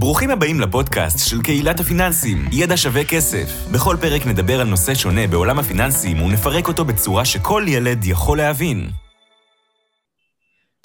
[0.00, 3.46] ברוכים הבאים לפודקאסט של קהילת הפיננסים, ידע שווה כסף.
[3.74, 8.76] בכל פרק נדבר על נושא שונה בעולם הפיננסים ונפרק אותו בצורה שכל ילד יכול להבין.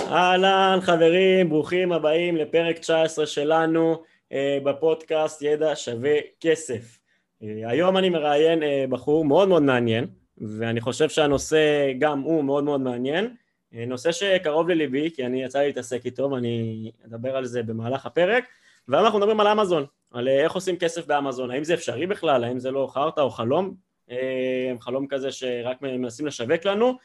[0.01, 4.03] אהלן חברים, ברוכים הבאים לפרק 19 שלנו
[4.33, 6.99] אה, בפודקאסט ידע שווה כסף.
[7.43, 10.07] אה, היום אני מראיין אה, בחור מאוד מאוד מעניין,
[10.37, 13.35] ואני חושב שהנושא גם הוא מאוד מאוד מעניין.
[13.75, 18.05] אה, נושא שקרוב לליבי, כי אני יצא לי להתעסק איתו ואני אדבר על זה במהלך
[18.05, 18.43] הפרק.
[18.87, 22.43] והיום אנחנו מדברים על אמזון, על אה, איך עושים כסף באמזון, האם זה אפשרי בכלל,
[22.43, 23.73] האם זה לא חרטא או חלום,
[24.11, 26.97] אה, חלום כזה שרק מנסים לשווק לנו.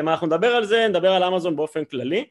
[0.00, 2.24] אנחנו נדבר על זה, נדבר על אמזון באופן כללי,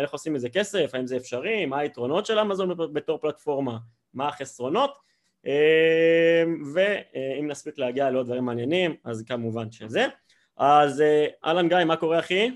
[0.00, 3.78] איך עושים מזה כסף, האם זה אפשרי, מה היתרונות של אמזון בתור פלטפורמה,
[4.14, 4.98] מה החסרונות,
[6.74, 10.06] ואם נספיק להגיע לעוד דברים מעניינים, אז כמובן שזה.
[10.56, 11.02] אז
[11.44, 12.50] אהלן גיא, מה קורה אחי?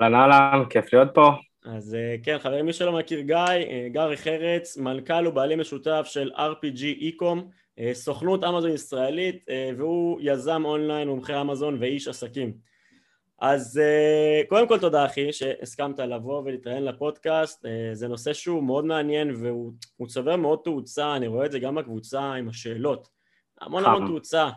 [0.00, 1.30] אהלן אהלן, כיף להיות פה.
[1.64, 7.38] אז כן, חברים, מי שלא מכיר גיא, גרי חרץ, מנכ"ל ובעלים משותף של RPG Ecom,
[7.92, 12.52] סוכנות אמזון ישראלית, והוא יזם אונליין, מומחה אמזון ואיש עסקים.
[13.40, 13.80] אז
[14.48, 20.36] קודם כל תודה אחי שהסכמת לבוא ולהתראיין לפודקאסט, זה נושא שהוא מאוד מעניין והוא צובר
[20.36, 23.08] מאוד תאוצה, אני רואה את זה גם בקבוצה עם השאלות.
[23.60, 24.48] המון המון תאוצה,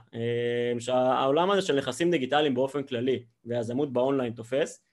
[0.80, 4.84] שהעולם הזה של נכסים דיגיטליים באופן כללי ויזמות באונליין תופס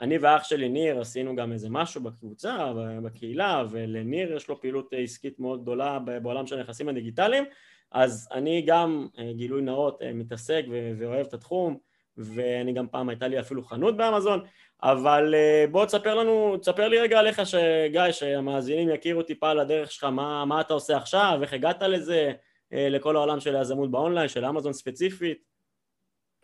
[0.00, 5.40] ואני ואח שלי ניר עשינו גם איזה משהו בקבוצה, בקהילה ולניר יש לו פעילות עסקית
[5.40, 7.44] מאוד גדולה בעולם של הנכסים הדיגיטליים.
[7.92, 10.64] אז אני גם, גילוי נאות, מתעסק
[10.98, 11.78] ואוהב את התחום
[12.16, 14.40] ואני גם פעם הייתה לי אפילו חנות באמזון.
[14.82, 15.34] אבל
[15.70, 20.44] בוא תספר לנו, תספר לי רגע עליך שגיא, שהמאזינים יכירו טיפה על הדרך שלך, מה,
[20.44, 22.32] מה אתה עושה עכשיו, איך הגעת לזה,
[22.72, 25.38] לכל העולם של היזמות באונליין, של אמזון ספציפית.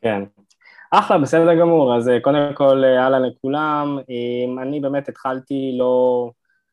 [0.02, 0.22] כן,
[0.90, 3.98] אחלה, בסדר גמור, אז קודם כל אהלן לכולם,
[4.62, 6.30] אני באמת התחלתי לא,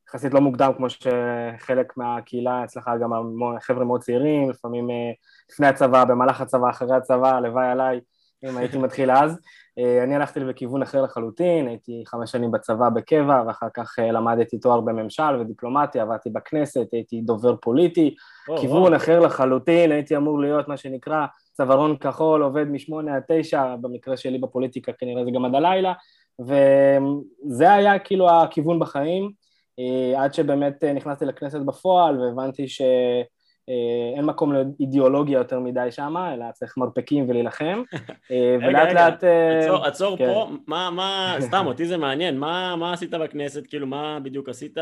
[0.09, 3.11] יחסית לא מוקדם כמו שחלק מהקהילה אצלך גם
[3.61, 4.87] חבר'ה מאוד צעירים, לפעמים
[5.51, 7.99] לפני הצבא, במהלך הצבא, אחרי הצבא, הלוואי עליי
[8.43, 9.39] אם הייתי מתחיל אז.
[10.03, 15.35] אני הלכתי בכיוון אחר לחלוטין, הייתי חמש שנים בצבא בקבע ואחר כך למדתי תואר בממשל
[15.39, 18.15] ודיפלומטיה, עבדתי בכנסת, הייתי דובר פוליטי,
[18.49, 18.97] oh, כיוון wow.
[18.97, 24.37] אחר לחלוטין, הייתי אמור להיות מה שנקרא צווארון כחול, עובד משמונה עד תשע, במקרה שלי
[24.37, 25.93] בפוליטיקה כנראה זה גם עד הלילה,
[26.39, 29.31] וזה היה כאילו הכיוון בחיים,
[30.17, 32.81] עד שבאמת נכנסתי לכנסת בפועל והבנתי ש...
[34.15, 37.83] אין מקום לאידיאולוגיה יותר מדי שם, אלא צריך מרפקים ולהילחם,
[38.61, 39.23] ולאט לאט...
[39.63, 40.25] עצור, עצור כן.
[40.33, 44.77] פה, מה, מה, סתם, אותי זה מעניין, מה, מה עשית בכנסת, כאילו, מה בדיוק עשית?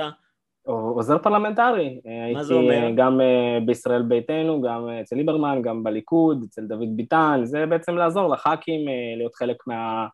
[0.65, 1.99] עוזר פרלמנטרי.
[2.33, 2.89] מה זה אומר?
[2.95, 3.19] גם
[3.65, 8.81] בישראל ביתנו, גם אצל ליברמן, גם בליכוד, אצל דוד ביטן, זה בעצם לעזור לח"כים
[9.17, 10.07] להיות חלק מה,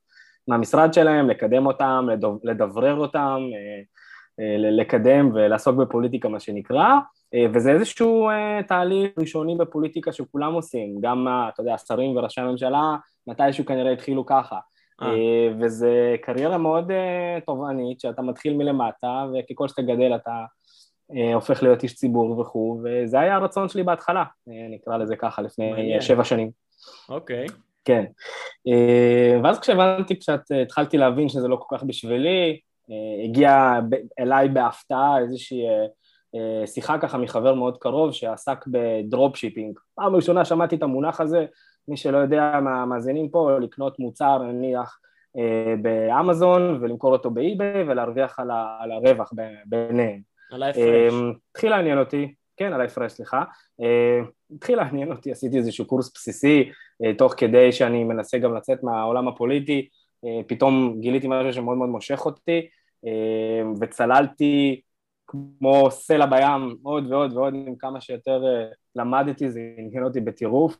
[0.47, 2.07] מהמשרד שלהם, לקדם אותם,
[2.44, 3.41] לדברר אותם,
[4.57, 6.94] לקדם ולעסוק בפוליטיקה, מה שנקרא.
[7.53, 8.30] וזה איזשהו
[8.68, 12.96] תהליך ראשוני בפוליטיקה שכולם עושים, גם, אתה יודע, השרים וראשי הממשלה,
[13.28, 14.57] מתישהו כנראה התחילו ככה.
[15.59, 16.91] וזה קריירה מאוד
[17.46, 20.31] תובענית, שאתה מתחיל מלמטה, וככל שאתה גדל אתה
[21.34, 26.24] הופך להיות איש ציבור וכו', וזה היה הרצון שלי בהתחלה, נקרא לזה ככה, לפני שבע
[26.24, 26.52] שנים.
[27.09, 27.46] אוקיי.
[27.86, 28.06] כן.
[29.44, 32.59] ואז כשהבנתי, קצת התחלתי להבין שזה לא כל כך בשבילי,
[33.24, 33.80] הגיע
[34.19, 35.62] אליי בהפתעה איזושהי
[36.66, 39.80] שיחה ככה מחבר מאוד קרוב שעסק בדרופשיפינג.
[39.96, 41.46] פעם ראשונה שמעתי את המונח הזה,
[41.88, 45.00] מי שלא יודע מהמאזינים פה, לקנות מוצר נניח
[45.81, 48.40] באמזון ולמכור אותו באי-ביי ולהרוויח
[48.80, 49.34] על הרווח
[49.66, 50.20] ביניהם.
[50.52, 51.14] על ההפרש.
[51.52, 53.44] התחיל לעניין אותי, כן, על ההפרש, סליחה.
[54.56, 56.70] התחיל לעניין אותי, עשיתי איזשהו קורס בסיסי,
[57.18, 59.88] תוך כדי שאני מנסה גם לצאת מהעולם הפוליטי,
[60.48, 62.68] פתאום גיליתי משהו שמאוד מאוד מושך אותי,
[63.81, 64.81] וצללתי
[65.28, 68.44] כמו סלע בים עוד ועוד ועוד, עם כמה שיותר
[68.96, 70.78] למדתי, זה עניין אותי בטירוף,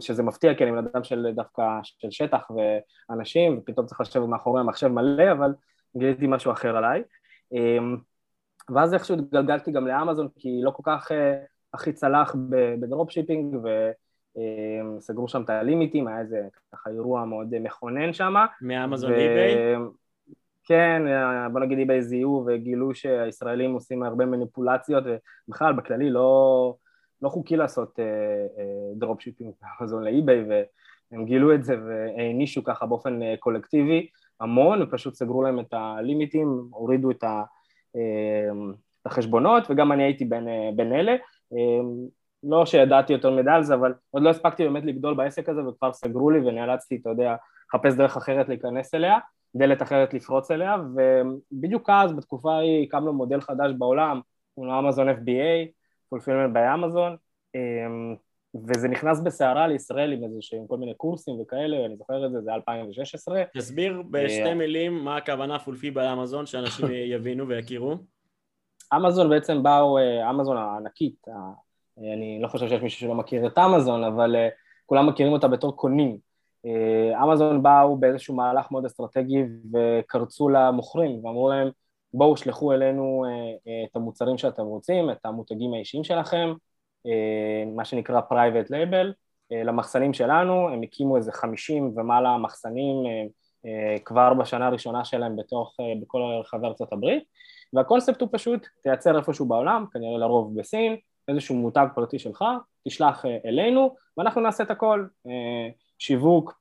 [0.00, 2.48] שזה מפתיע כי אני בן אדם של דווקא של שטח
[3.10, 5.54] ואנשים, ופתאום צריך לשבת מאחורי המחשב מלא, אבל
[5.96, 7.02] גיליתי משהו אחר עליי.
[8.74, 11.10] ואז איכשהו התגלגלתי גם לאמזון, כי לא כל כך
[11.74, 12.34] הכי צלח
[12.80, 13.56] בדרופשיפינג,
[14.96, 16.40] וסגרו שם את ה limitים, היה איזה
[16.72, 18.34] ככה אירוע מאוד מכונן שם.
[18.62, 19.76] מאמזון אי-ביי?
[20.64, 21.02] כן,
[21.52, 25.04] בוא נגיד אי-ביי זיהו וגילו שהישראלים עושים הרבה מניפולציות,
[25.48, 26.74] ובכלל בכללי לא,
[27.22, 27.98] לא חוקי לעשות
[28.94, 30.44] dropshipping באמזון לאי-ביי,
[31.12, 34.06] והם גילו את זה והענישו ככה באופן קולקטיבי
[34.40, 37.42] המון, ופשוט סגרו להם את הלימיטים, הורידו את ה...
[39.02, 41.16] את החשבונות, וגם אני הייתי בין, בין אלה.
[42.44, 45.92] לא שידעתי יותר מדי על זה, אבל עוד לא הספקתי באמת לגדול בעסק הזה, וכבר
[45.92, 47.34] סגרו לי ונאלצתי, אתה יודע,
[47.68, 49.18] לחפש דרך אחרת להיכנס אליה.
[49.56, 50.76] דלת אחרת לפרוץ אליה,
[51.52, 54.20] ובדיוק אז, בתקופה ההיא, הקמנו מודל חדש בעולם,
[54.54, 55.68] הוא אמזון FBA,
[56.10, 57.16] פולפילמנט באמזון,
[58.54, 62.40] וזה נכנס בסערה לישראל עם איזה שהם כל מיני קורסים וכאלה, אני זוכר את זה,
[62.40, 63.42] זה 2016.
[63.54, 67.94] תסביר בשתי אה, מילים מה הכוונה פולפי באמזון, שאנשים יבינו ויכירו.
[68.96, 71.26] אמזון בעצם באו, אה, אמזון הענקית,
[71.98, 74.48] אני לא חושב שיש מישהו שלא מכיר את אמזון, אבל אה,
[74.86, 76.30] כולם מכירים אותה בתור קונים.
[77.22, 79.42] אמזון באו באיזשהו מהלך מאוד אסטרטגי
[79.72, 81.70] וקרצו למוכרים ואמרו להם
[82.14, 83.24] בואו שלחו אלינו
[83.84, 86.52] את המוצרים שאתם רוצים, את המותגים האישיים שלכם,
[87.06, 88.20] אה, מה שנקרא
[88.70, 89.06] label,
[89.52, 92.96] אה, למחסנים שלנו, הם הקימו איזה חמישים ומעלה מחסנים
[93.66, 97.24] אה, כבר בשנה הראשונה שלהם בתוך, בכל רחבי ארצות הברית,
[97.72, 100.96] והקונספט הוא פשוט, תייצר איפשהו בעולם, כנראה לרוב בסין,
[101.28, 102.44] איזשהו מותג פרטי שלך,
[102.88, 105.06] תשלח אלינו, ואנחנו נעשה את הכל,
[105.98, 106.60] שיווק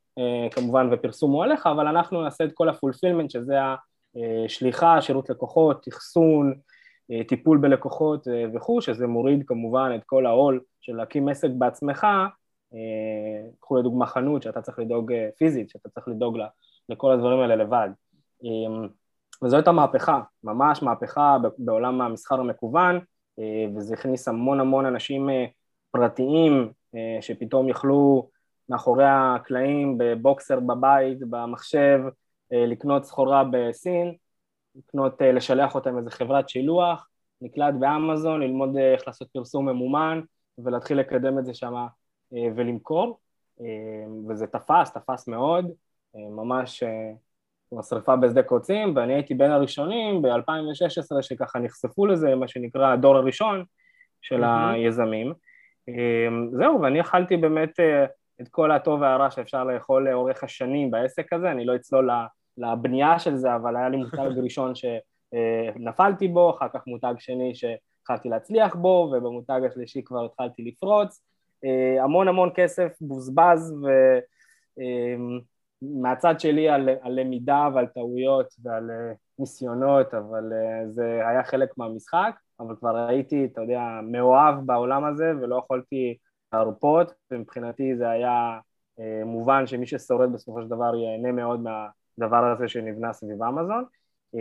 [0.51, 3.55] כמובן ופרסום הוא עליך, אבל אנחנו נעשה את כל הפולפילמנט, שזה
[4.45, 6.53] השליחה, שירות לקוחות, אחסון,
[7.11, 12.07] אה, טיפול בלקוחות אה, וכו', שזה מוריד כמובן את כל העול של להקים עסק בעצמך,
[12.73, 16.37] אה, קחו לדוגמה חנות שאתה צריך לדאוג פיזית, שאתה צריך לדאוג
[16.89, 17.89] לכל הדברים האלה לבד.
[19.43, 22.99] וזו הייתה מהפכה, ממש מהפכה בעולם המסחר המקוון,
[23.75, 25.29] וזה הכניס המון המון אנשים
[25.91, 26.71] פרטיים
[27.21, 28.29] שפתאום יכלו
[28.69, 31.99] מאחורי הקלעים בבוקסר בבית, במחשב,
[32.51, 34.15] לקנות סחורה בסין,
[34.75, 37.07] לקנות, אה, לשלח אותם איזה חברת שילוח,
[37.41, 40.21] נקלט באמזון, ללמוד אה, איך לעשות פרסום ממומן
[40.57, 41.73] ולהתחיל לקדם את זה שם
[42.33, 43.19] אה, ולמכור,
[44.29, 45.71] וזה תפס, תפס מאוד,
[46.15, 46.83] ממש
[47.81, 53.63] שרפה בשדה קוצים, ואני הייתי בין הראשונים ב-2016 שככה נחשפו לזה, מה שנקרא הדור הראשון
[54.21, 54.73] של mm-hmm.
[54.73, 55.33] היזמים.
[56.51, 57.79] זהו, ואני אכלתי באמת
[58.41, 62.09] את כל הטוב והרע שאפשר לאכול לאורך השנים בעסק הזה, אני לא אצלול
[62.57, 68.29] לבנייה של זה, אבל היה לי מותג ראשון שנפלתי בו, אחר כך מותג שני שהתחלתי
[68.29, 71.21] להצליח בו, ובמותג השלישי כבר התחלתי לפרוץ.
[71.65, 73.73] אה, המון המון כסף בוזבז,
[75.81, 81.43] ומהצד אמ, שלי על, על למידה ועל טעויות ועל אה, ניסיונות, אבל אה, זה היה
[81.43, 86.17] חלק מהמשחק, אבל כבר הייתי, אתה יודע, מאוהב בעולם הזה ולא יכולתי
[86.53, 88.59] להרפות, ומבחינתי זה היה
[89.25, 91.87] מובן שמי ששורד בסופו של דבר ייהנה מאוד מה,
[92.21, 93.83] הדבר הזה שנבנה סביב אמזון,
[94.35, 94.39] אה,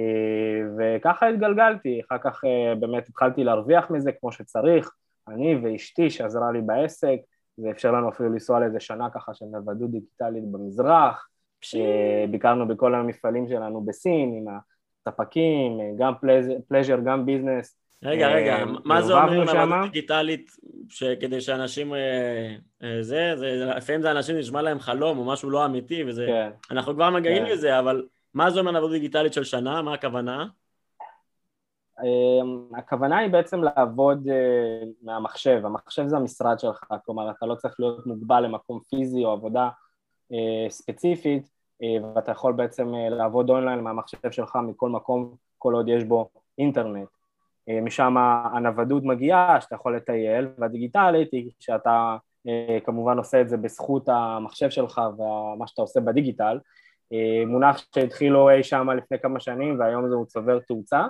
[0.79, 4.91] וככה התגלגלתי, אחר כך אה, באמת התחלתי להרוויח מזה כמו שצריך,
[5.29, 7.17] אני ואשתי שעזרה לי בעסק,
[7.57, 11.29] זה אפשר לנו אפילו לנסוע לאיזה שנה ככה של נוודות דיגיטלית במזרח,
[11.75, 14.55] אה, ביקרנו בכל המפעלים שלנו בסין עם
[15.09, 16.13] הספקים, גם
[16.69, 20.51] פלז'ר, גם ביזנס, רגע, רגע, מה זה אומר נוודות דיגיטלית,
[21.21, 21.93] כדי שאנשים,
[23.01, 23.35] זה,
[23.77, 26.51] לפעמים זה אנשים נשמע להם חלום או משהו לא אמיתי, וזה, כן.
[26.71, 27.51] אנחנו כבר מגיעים כן.
[27.51, 30.47] לזה, אבל מה זה אומר נוודות דיגיטלית של שנה, מה הכוונה?
[32.03, 37.75] אמ, הכוונה היא בעצם לעבוד אה, מהמחשב, המחשב זה המשרד שלך, כלומר אתה לא צריך
[37.79, 39.69] להיות מוגבל למקום פיזי או עבודה
[40.33, 41.49] אה, ספציפית,
[41.83, 47.09] אה, ואתה יכול בעצם לעבוד אונליין מהמחשב שלך מכל מקום, כל עוד יש בו אינטרנט.
[47.83, 48.17] משם
[48.55, 52.17] הנוודות מגיעה, שאתה יכול לטייל, והדיגיטלית היא שאתה
[52.85, 56.59] כמובן עושה את זה בזכות המחשב שלך ומה שאתה עושה בדיגיטל,
[57.47, 61.07] מונח שהתחילו אי שם לפני כמה שנים והיום זה הוא צובר תאוצה,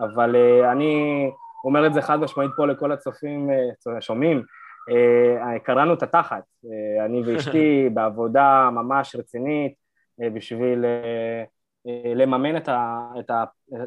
[0.00, 0.36] אבל
[0.72, 1.26] אני
[1.64, 3.50] אומר את זה חד משמעית פה לכל הצופים,
[4.00, 4.42] שומעים,
[5.64, 6.42] קראנו את התחת,
[7.04, 9.74] אני ואשתי בעבודה ממש רצינית
[10.18, 10.84] בשביל
[12.14, 13.30] לממן את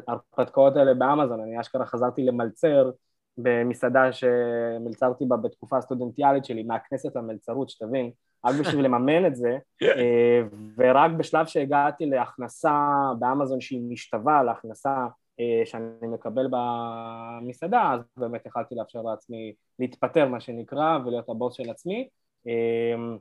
[0.08, 2.90] ההרפתקאות האלה באמזון, אני אשכרה חזרתי למלצר
[3.38, 8.10] במסעדה שמלצרתי בה בתקופה הסטודנטיאלית שלי, מהכנסת למלצרות, שתבין,
[8.44, 10.42] רק בשביל לממן את זה, אה,
[10.76, 12.78] ורק בשלב שהגעתי להכנסה
[13.18, 15.06] באמזון שהיא משתווה להכנסה
[15.40, 21.70] אה, שאני מקבל במסעדה, אז באמת יכלתי לאפשר לעצמי להתפטר, מה שנקרא, ולהיות הבוס של
[21.70, 22.08] עצמי,
[22.46, 23.16] אה,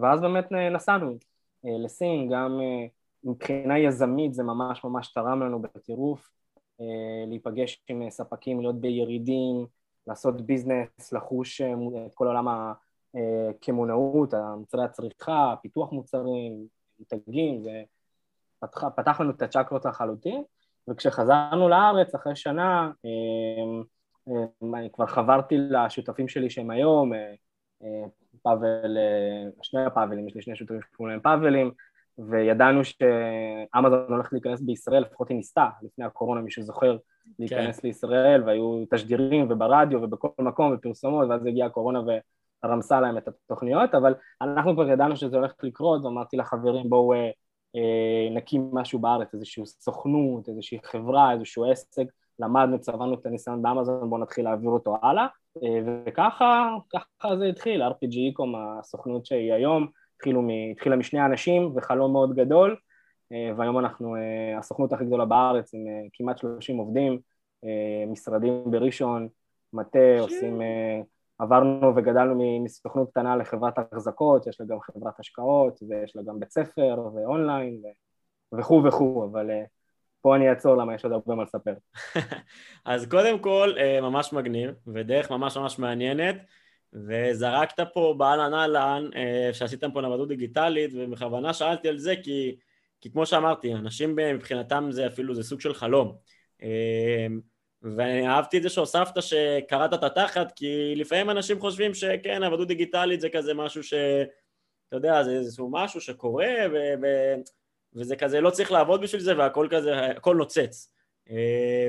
[0.00, 1.16] ואז באמת נסענו
[1.64, 2.60] לסין, גם
[3.24, 6.28] מבחינה יזמית זה ממש ממש תרם לנו בטירוף,
[7.26, 9.66] להיפגש עם ספקים, להיות בירידים,
[10.06, 11.60] לעשות ביזנס, לחוש
[12.06, 16.66] את כל עולם הקמעונאות, מוצרי הצריכה, פיתוח מוצרים,
[16.98, 17.62] מותגים,
[18.64, 20.42] ופתח לנו את הצ'קרות לחלוטין,
[20.88, 22.90] וכשחזרנו לארץ אחרי שנה,
[24.92, 27.12] כבר חברתי לשותפים שלי שהם היום,
[28.42, 28.96] פאבל,
[29.62, 31.70] שני הפאבלים, יש לי שני שותפים שקוראים להם פאבלים,
[32.18, 36.96] וידענו שאמזון הולכת להיכנס בישראל, לפחות היא ניסתה לפני הקורונה, מי שזוכר,
[37.38, 37.88] להיכנס כן.
[37.88, 42.00] לישראל, והיו תשדירים וברדיו ובכל מקום ופרסומות, ואז הגיעה הקורונה
[42.64, 47.30] ורמסה להם את התוכניות, אבל אנחנו כבר ידענו שזה הולך לקרות, ואמרתי לחברים בואו אה,
[48.30, 52.06] נקים משהו בארץ, איזושהי סוכנות, איזושהי חברה, איזשהו עסק,
[52.38, 55.26] למדנו, צבענו את הניסיון באמזון, בואו נתחיל להעביר אותו הלאה,
[56.06, 62.12] וככה ככה זה התחיל, RPG Ecom, הסוכנות שהיא היום, התחילו מ, התחילה משני אנשים וחלום
[62.12, 62.76] מאוד גדול,
[63.56, 64.14] והיום אנחנו
[64.58, 65.80] הסוכנות הכי גדולה בארץ עם
[66.12, 67.18] כמעט 30 עובדים,
[68.06, 69.28] משרדים בראשון,
[69.72, 70.60] מטה, עושים,
[71.38, 76.50] עברנו וגדלנו מסוכנות קטנה לחברת החזקות, יש לה גם חברת השקעות ויש לה גם בית
[76.50, 77.82] ספר ואונליין
[78.58, 79.50] וכו' וכו', אבל
[80.20, 81.74] פה אני אעצור למה יש עוד הרבה מה לספר.
[82.84, 86.36] אז קודם כל, ממש מגניב, ודרך ממש ממש מעניינת,
[87.06, 89.08] וזרקת פה באהלן אהלן
[89.52, 92.56] שעשיתם פה נוודות דיגיטלית, ובכוונה שאלתי על זה כי,
[93.00, 96.16] כי כמו שאמרתי, אנשים מבחינתם זה אפילו, זה סוג של חלום.
[97.82, 103.20] ואני אהבתי את זה שהוספת שקראת את התחת, כי לפעמים אנשים חושבים שכן, עבדות דיגיטלית
[103.20, 103.94] זה כזה משהו ש...
[104.88, 106.76] אתה יודע, זה איזשהו משהו שקורה, ו...
[107.02, 107.06] ו...
[107.94, 110.92] וזה כזה, לא צריך לעבוד בשביל זה, והכל כזה, הכל נוצץ.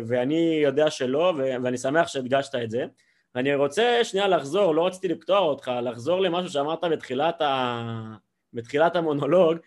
[0.07, 1.41] ואני יודע שלא, ו...
[1.63, 2.85] ואני שמח שהדגשת את זה.
[3.35, 8.15] ואני רוצה שנייה לחזור, לא רציתי לקטוע אותך, לחזור למשהו שאמרת בתחילת, ה...
[8.53, 9.57] בתחילת המונולוג.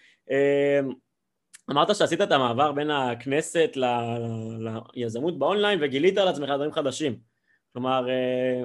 [1.70, 3.84] אמרת שעשית את המעבר בין הכנסת ל...
[4.94, 7.18] ליזמות באונליין וגילית על עצמך דברים חדשים.
[7.72, 8.06] כלומר,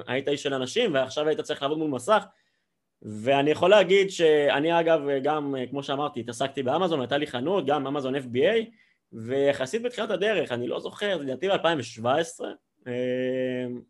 [0.08, 2.25] היית איש של אנשים ועכשיו היית צריך לעבוד מול מסך
[3.02, 8.16] ואני יכול להגיד שאני אגב גם, כמו שאמרתי, התעסקתי באמזון, הייתה לי חנות, גם אמזון
[8.16, 8.66] FBA
[9.14, 12.44] ויחסית בתחילת הדרך, אני לא זוכר, לדעתי ב-2017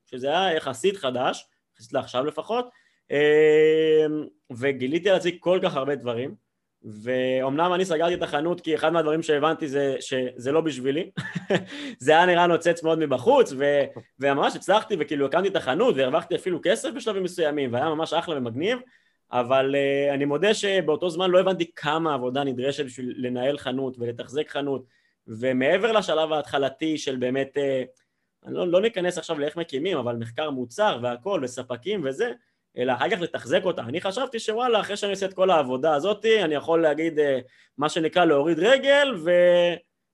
[0.06, 2.70] שזה היה יחסית חדש, יחסית לעכשיו לפחות
[4.52, 6.36] וגיליתי על עצמי כל כך הרבה דברים
[6.84, 11.12] ואומנם אני סגרתי את החנות כי אחד מהדברים שהבנתי זה שזה לא בשבילי
[12.00, 13.84] זה היה נראה נוצץ מאוד מבחוץ ו...
[14.20, 18.80] וממש הצלחתי וכאילו הקמתי את החנות והרווחתי אפילו כסף בשלבים מסוימים והיה ממש אחלה ומגניב
[19.32, 24.50] אבל uh, אני מודה שבאותו זמן לא הבנתי כמה עבודה נדרשת בשביל לנהל חנות ולתחזק
[24.50, 24.86] חנות
[25.28, 27.62] ומעבר לשלב ההתחלתי של באמת, uh,
[28.46, 32.32] אני לא, לא ניכנס עכשיו לאיך מקימים אבל מחקר מוצר והכל וספקים וזה
[32.78, 33.82] אלא אחר כך לתחזק אותה.
[33.82, 37.20] אני חשבתי שוואלה, אחרי שאני עושה את כל העבודה הזאת, אני יכול להגיד
[37.78, 39.32] מה שנקרא להוריד רגל ו...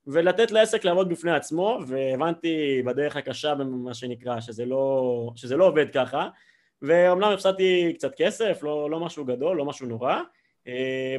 [0.08, 5.86] ולתת לעסק לעמוד בפני עצמו, והבנתי בדרך הקשה במה שנקרא, שזה לא, שזה לא עובד
[5.94, 6.28] ככה,
[6.82, 10.22] ואומנם הפסדתי קצת כסף, לא, לא משהו גדול, לא משהו נורא,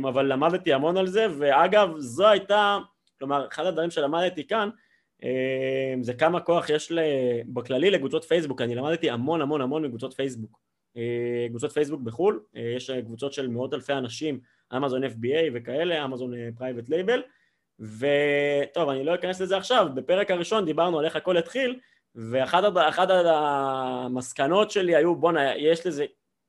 [0.09, 2.79] אבל למדתי המון על זה, ואגב, זו הייתה,
[3.19, 4.71] כלומר, אחד הדברים שלמדתי כאן,
[6.01, 6.93] זה כמה כוח יש
[7.47, 10.59] בכללי לקבוצות פייסבוק, אני למדתי המון המון המון מקבוצות פייסבוק.
[11.49, 14.41] קבוצות פייסבוק בחו"ל, יש קבוצות של מאות אלפי אנשים,
[14.77, 17.23] אמזון FBA וכאלה, אמזון private label,
[17.81, 21.79] וטוב, אני לא אכנס לזה עכשיו, בפרק הראשון דיברנו על איך הכל התחיל,
[22.15, 26.05] ואחת המסקנות שלי היו, בואנה, יש לזה,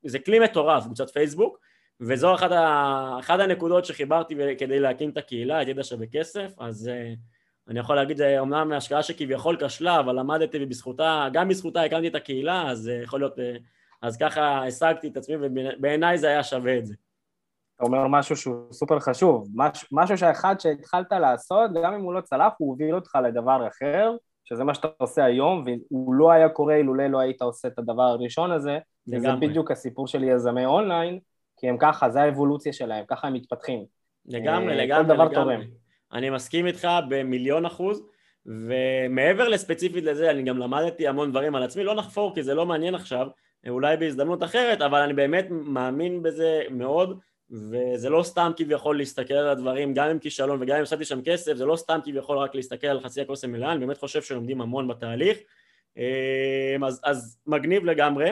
[0.06, 1.60] זה כלי מטורף, קבוצת פייסבוק,
[2.02, 6.90] וזו אחת, ה, אחת הנקודות שחיברתי כדי להקים את הקהילה, את ידע שווה כסף, אז
[7.70, 12.16] אני יכול להגיד, זה אומנם השקעה שכביכול כשלה, אבל למדתי ובזכותה, גם בזכותה הקמתי את
[12.16, 13.36] הקהילה, אז יכול להיות
[14.04, 16.94] אז ככה השגתי את עצמי, ובעיניי זה היה שווה את זה.
[17.76, 22.22] אתה אומר משהו שהוא סופר חשוב, מש, משהו שאחד שהתחלת לעשות, גם אם הוא לא
[22.22, 26.76] צלח, הוא הוביל אותך לדבר אחר, שזה מה שאתה עושה היום, והוא לא היה קורה
[26.76, 28.78] אילולא לא היית עושה את הדבר הראשון הזה,
[29.08, 31.20] וזה בדיוק הסיפור של יזמי אונליין,
[31.58, 33.86] כי הם ככה, זה האבולוציה שלהם, ככה הם מתפתחים.
[34.26, 35.36] לגמרי, לגמרי, כל דבר לגמרי.
[35.36, 35.83] תורם.
[36.14, 38.04] אני מסכים איתך במיליון אחוז,
[38.46, 42.66] ומעבר לספציפית לזה, אני גם למדתי המון דברים על עצמי, לא נחפור כי זה לא
[42.66, 43.28] מעניין עכשיו,
[43.70, 49.48] אולי בהזדמנות אחרת, אבל אני באמת מאמין בזה מאוד, וזה לא סתם כביכול להסתכל על
[49.48, 52.88] הדברים, גם עם כישלון וגם אם הפסדתי שם כסף, זה לא סתם כביכול רק להסתכל
[52.88, 55.38] על חצי הכוס המלאה, אני באמת חושב שלומדים המון בתהליך,
[55.98, 58.32] אמ, אז, אז מגניב לגמרי.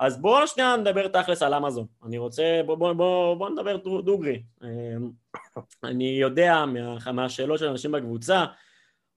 [0.00, 4.42] אז בואו שנייה נדבר תכלס על אמזון, אני רוצה, בואו בוא, בוא, בוא נדבר דוגרי.
[4.62, 5.10] אמ,
[5.84, 8.44] אני יודע מה, מהשאלות של אנשים בקבוצה,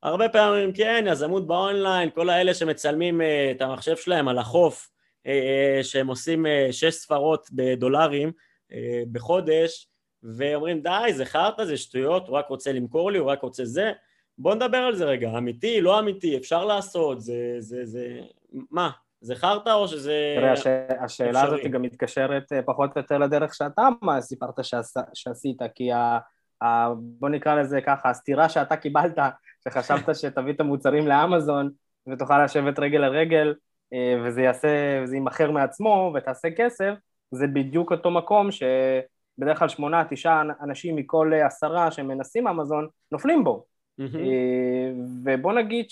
[0.03, 4.89] הרבה פעמים כן, יזמות באונליין, כל האלה שמצלמים אה, את המחשב שלהם על החוף,
[5.27, 8.32] אה, שהם עושים אה, שש ספרות בדולרים
[8.72, 9.88] אה, בחודש
[10.24, 13.91] ואומרים די זה חרטא זה שטויות הוא רק רוצה למכור לי הוא רק רוצה זה.
[14.38, 15.38] בוא נדבר על זה רגע.
[15.38, 18.20] אמיתי לא אמיתי אפשר לעשות זה זה זה
[18.72, 18.89] מה
[19.25, 20.36] זה חרטא או שזה...
[20.38, 20.67] תראה, הש...
[21.00, 23.88] השאלה הזאת גם מתקשרת פחות או יותר לדרך שאתה
[24.20, 24.94] סיפרת שעש...
[25.13, 26.20] שעשית, כי ה...
[26.63, 26.94] ה...
[26.96, 29.17] בוא נקרא לזה ככה, הסתירה שאתה קיבלת,
[29.63, 31.70] שחשבת שתביא את המוצרים לאמזון
[32.10, 33.53] ותוכל לשבת רגל על רגל,
[33.94, 36.94] אה, וזה יעשה, וזה יימכר מעצמו ותעשה כסף,
[37.32, 43.65] זה בדיוק אותו מקום שבדרך כלל שמונה, תשעה אנשים מכל עשרה שמנסים אמזון נופלים בו.
[44.01, 44.17] Mm-hmm.
[45.25, 45.86] ובוא נגיד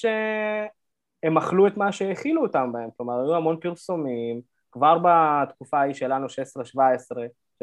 [1.24, 6.28] שהם אכלו את מה שהאכילו אותם בהם, כלומר היו המון פרסומים, כבר בתקופה ההיא שלנו
[6.28, 6.30] 16-17,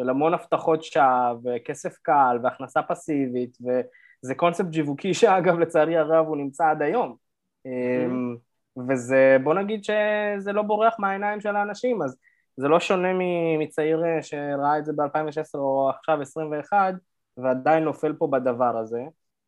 [0.00, 3.80] של המון הבטחות שווא, וכסף קל, והכנסה פסיבית, ו...
[4.22, 7.16] זה קונספט שיווקי שאגב לצערי הרב הוא נמצא עד היום.
[7.66, 8.80] Mm-hmm.
[8.88, 12.16] וזה, בוא נגיד שזה לא בורח מהעיניים של האנשים, אז
[12.56, 13.08] זה לא שונה
[13.58, 16.94] מצעיר אה, שראה את זה ב-2016 או עכשיו 21
[17.36, 19.00] ועדיין נופל פה בדבר הזה.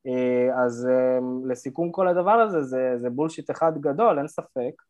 [0.06, 1.18] אה, אז אה,
[1.48, 4.82] לסיכום כל הדבר הזה, זה, זה בולשיט אחד גדול, אין ספק.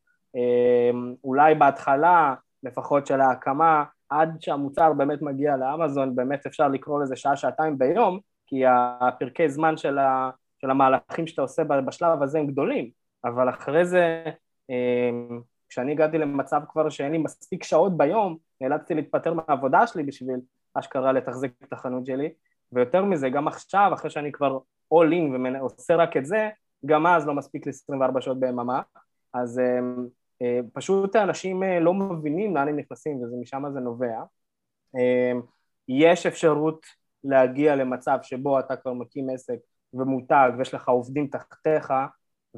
[1.25, 7.79] אולי בהתחלה, לפחות של ההקמה, עד שהמוצר באמת מגיע לאמזון, באמת אפשר לקרוא לזה שעה-שעתיים
[7.79, 8.63] ביום, כי
[9.01, 12.91] הפרקי זמן של, ה, של המהלכים שאתה עושה בשלב הזה הם גדולים,
[13.25, 14.25] אבל אחרי זה,
[15.69, 20.37] כשאני הגעתי למצב כבר שאין לי מספיק שעות ביום, נאלצתי להתפטר מהעבודה שלי בשביל
[20.75, 22.33] אשכרה לתחזק את החנות שלי,
[22.73, 24.59] ויותר מזה, גם עכשיו, אחרי שאני כבר
[24.93, 26.49] all in ועושה רק את זה,
[26.87, 28.83] גם אז לא מספיק ל-24 שעות ביממה,
[29.35, 29.63] אז uh,
[30.43, 34.23] uh, פשוט האנשים uh, לא מבינים לאן הם נכנסים ומשם זה נובע.
[35.89, 36.87] יש אפשרות
[37.25, 39.59] להגיע למצב שבו אתה כבר מקים עסק
[39.95, 41.93] ומותג ויש לך עובדים תחתיך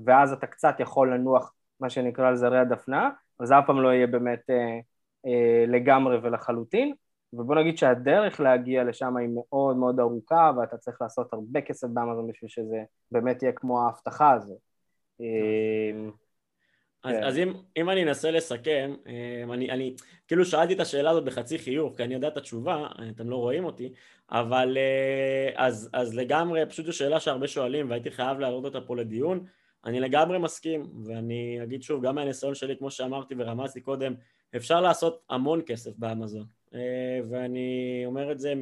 [0.04, 3.88] ואז אתה קצת יכול לנוח מה שנקרא על זרי הדפנה, אבל זה אף פעם לא
[3.88, 4.78] יהיה באמת אה,
[5.26, 6.94] אה, לגמרי ולחלוטין,
[7.38, 12.26] ובוא נגיד שהדרך להגיע לשם היא מאוד מאוד ארוכה ואתה צריך לעשות הרבה כסף באמזון
[12.26, 14.58] בשביל שזה באמת יהיה כמו ההבטחה הזו.
[15.20, 16.10] אה,
[17.04, 17.24] אז, כן.
[17.24, 19.94] אז אם, אם אני אנסה לסכם, אה, אני, אני
[20.28, 23.64] כאילו שאלתי את השאלה הזאת בחצי חיוך, כי אני יודע את התשובה, אתם לא רואים
[23.64, 23.92] אותי,
[24.30, 28.96] אבל אה, אז, אז לגמרי, פשוט זו שאלה שהרבה שואלים והייתי חייב להעלות אותה פה
[28.96, 29.46] לדיון.
[29.84, 34.14] אני לגמרי מסכים, ואני אגיד שוב, גם מהניסיון שלי, כמו שאמרתי ורמזתי קודם,
[34.56, 36.44] אפשר לעשות המון כסף באמזון.
[36.74, 38.54] אה, ואני אומר את זה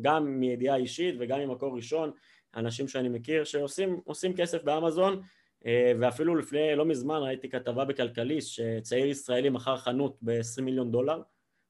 [0.00, 2.10] גם מידיעה אישית וגם ממקור ראשון,
[2.56, 5.20] אנשים שאני מכיר שעושים כסף באמזון,
[5.66, 11.22] אה, ואפילו לפני לא מזמן ראיתי כתבה בכלכליסט שצעיר ישראלי מכר חנות ב-20 מיליון דולר,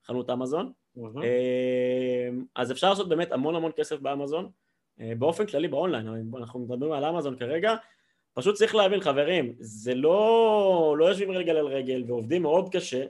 [0.04, 0.72] חנות אמזון.
[0.96, 1.20] Mm-hmm.
[2.54, 4.50] אז אפשר לעשות באמת המון המון כסף באמזון.
[4.98, 7.76] באופן כללי באונליין, אנחנו מדברים על אמזון כרגע,
[8.34, 13.04] פשוט צריך להבין, חברים, זה לא, לא יושבים רגל על רגל ועובדים מאוד קשה,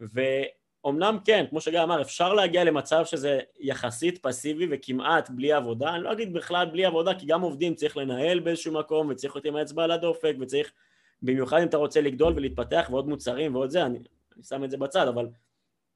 [0.00, 6.04] ואומנם כן, כמו שגיא אמר, אפשר להגיע למצב שזה יחסית פסיבי וכמעט בלי עבודה, אני
[6.04, 9.56] לא אגיד בכלל בלי עבודה, כי גם עובדים צריך לנהל באיזשהו מקום, וצריך להיות עם
[9.56, 10.72] האצבע על הדופק, וצריך,
[11.22, 13.98] במיוחד אם אתה רוצה לגדול ולהתפתח ועוד מוצרים ועוד זה, אני,
[14.36, 15.26] אני שם את זה בצד, אבל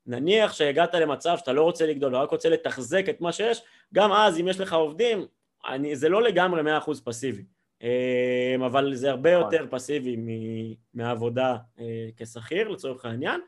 [0.06, 3.62] נניח שהגעת למצב שאתה לא רוצה לגדול, ורק רוצה לתחזק את מה שיש,
[3.94, 5.26] גם אז אם יש לך עובדים,
[5.68, 7.44] אני, זה לא לגמרי מאה אחוז פסיבי.
[7.82, 9.52] אמ, אבל זה הרבה נכון.
[9.52, 10.16] יותר פסיבי
[10.94, 13.40] מהעבודה אה, כשכיר לצורך העניין.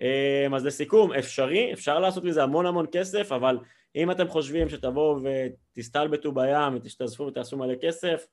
[0.00, 3.58] אמ, אז לסיכום, אפשרי, אפשר לעשות מזה המון המון כסף, אבל
[3.96, 8.26] אם אתם חושבים שתבואו ותסתלבטו בים ותשתזפו ותעשו מלא כסף,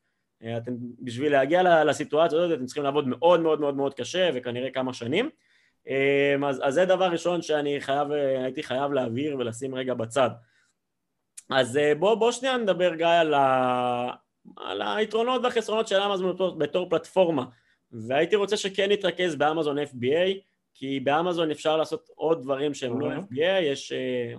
[0.44, 4.72] אה, אתם בשביל להגיע לסיטואציה הזאת אתם צריכים לעבוד מאוד מאוד מאוד מאוד קשה וכנראה
[4.72, 5.30] כמה שנים.
[5.88, 10.30] אמ, אז, אז זה דבר ראשון שאני חייב, אה, הייתי חייב להבהיר ולשים רגע בצד.
[11.50, 14.10] אז בוא, בוא שנייה נדבר גיא על, ה,
[14.58, 17.46] על היתרונות והחסרונות של אמזון בתור, בתור פלטפורמה.
[17.92, 20.40] והייתי רוצה שכן נתרכז באמזון FBA
[20.74, 23.94] כי באמזון אפשר לעשות עוד דברים שהם לא FBA, יש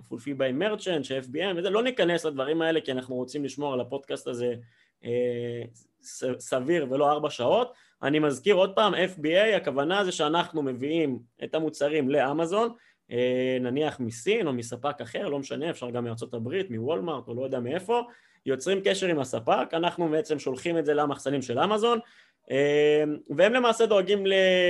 [0.09, 4.27] fulfill by merchant, ש-FBM וזה, לא ניכנס לדברים האלה כי אנחנו רוצים לשמור על הפודקאסט
[4.27, 4.55] הזה
[5.01, 5.05] uh,
[6.39, 7.73] סביר ולא ארבע שעות.
[8.03, 12.69] אני מזכיר עוד פעם, FBA, הכוונה זה שאנחנו מביאים את המוצרים לאמזון,
[13.09, 13.13] uh,
[13.61, 17.59] נניח מסין או מספק אחר, לא משנה, אפשר גם מארצות הברית, מוולמארט או לא יודע
[17.59, 18.01] מאיפה,
[18.45, 21.99] יוצרים קשר עם הספק, אנחנו בעצם שולחים את זה למחסנים של אמזון
[22.51, 23.03] אה,
[23.37, 24.23] והם למעשה דואגים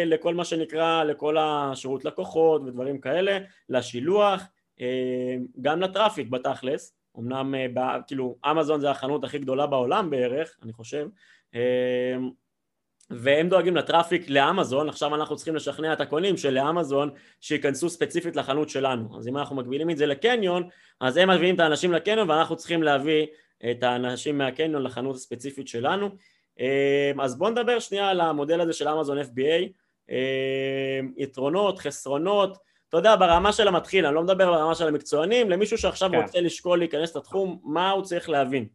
[0.05, 3.37] לכל מה שנקרא, לכל השירות לקוחות ודברים כאלה,
[3.69, 4.43] לשילוח,
[4.81, 10.57] אה, גם ל traffic בתכלס, אמנם אה, כאילו אמזון זה החנות הכי גדולה בעולם בערך,
[10.63, 11.07] אני חושב,
[13.09, 17.09] והם דואגים ל traffic לאמזון, עכשיו אנחנו צריכים לשכנע את הקונים של לאמזון
[17.41, 21.59] שייכנסו ספציפית לחנות שלנו, אז אם אנחנו מגבילים את זה לקניון, אז הם מביאים את
[21.59, 23.25] האנשים לקניון ואנחנו צריכים להביא
[23.71, 26.09] את האנשים מהקניון לחנות הספציפית שלנו.
[26.59, 29.69] אמ, אז בואו נדבר שנייה על המודל הזה של אמזון FBA,
[30.09, 32.57] אמ, יתרונות, חסרונות,
[32.89, 36.21] אתה יודע, ברמה של המתחיל, אני לא מדבר ברמה של המקצוענים, למישהו שעכשיו כן.
[36.21, 38.67] רוצה לשקול להיכנס לתחום, מה הוא צריך להבין?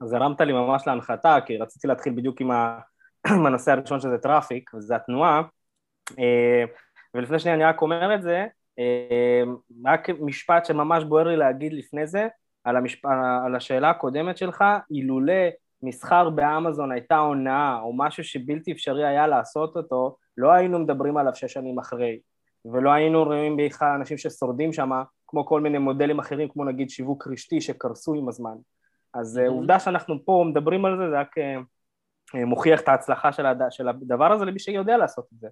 [0.00, 2.78] אז הרמת לי ממש להנחתה, כי רציתי להתחיל בדיוק עם, ה...
[3.30, 5.42] עם הנושא הראשון שזה traffic, וזה התנועה,
[6.18, 6.24] אמ,
[7.14, 8.46] ולפני שנייה אני רק אומר את זה,
[9.84, 12.28] רק משפט שממש בוער לי להגיד לפני זה,
[12.64, 13.06] על, המשפ...
[13.46, 15.48] על השאלה הקודמת שלך, אילולא
[15.82, 21.34] מסחר באמזון הייתה הונאה או משהו שבלתי אפשרי היה לעשות אותו, לא היינו מדברים עליו
[21.34, 22.20] שש שנים אחרי,
[22.64, 24.90] ולא היינו רואים בכלל אנשים ששורדים שם,
[25.26, 28.54] כמו כל מיני מודלים אחרים, כמו נגיד שיווק רשתי שקרסו עם הזמן.
[29.14, 29.50] אז mm-hmm.
[29.50, 33.62] עובדה שאנחנו פה מדברים על זה, זה רק uh, מוכיח את ההצלחה של, הד...
[33.70, 35.48] של הדבר הזה למי שיודע לעשות את זה.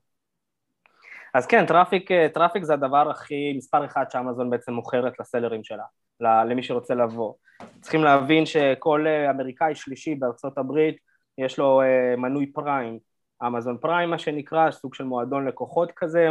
[1.35, 5.85] אז כן, traffic, traffic זה הדבר הכי, מספר אחד שאמזון בעצם מוכרת לסלרים שלה,
[6.21, 7.35] למי שרוצה לבוא.
[7.81, 10.97] צריכים להבין שכל אמריקאי שלישי בארצות הברית
[11.39, 11.83] יש לו
[12.17, 12.99] מנוי Prime,
[13.47, 16.29] אמזון Prime מה שנקרא, סוג של מועדון לקוחות כזה,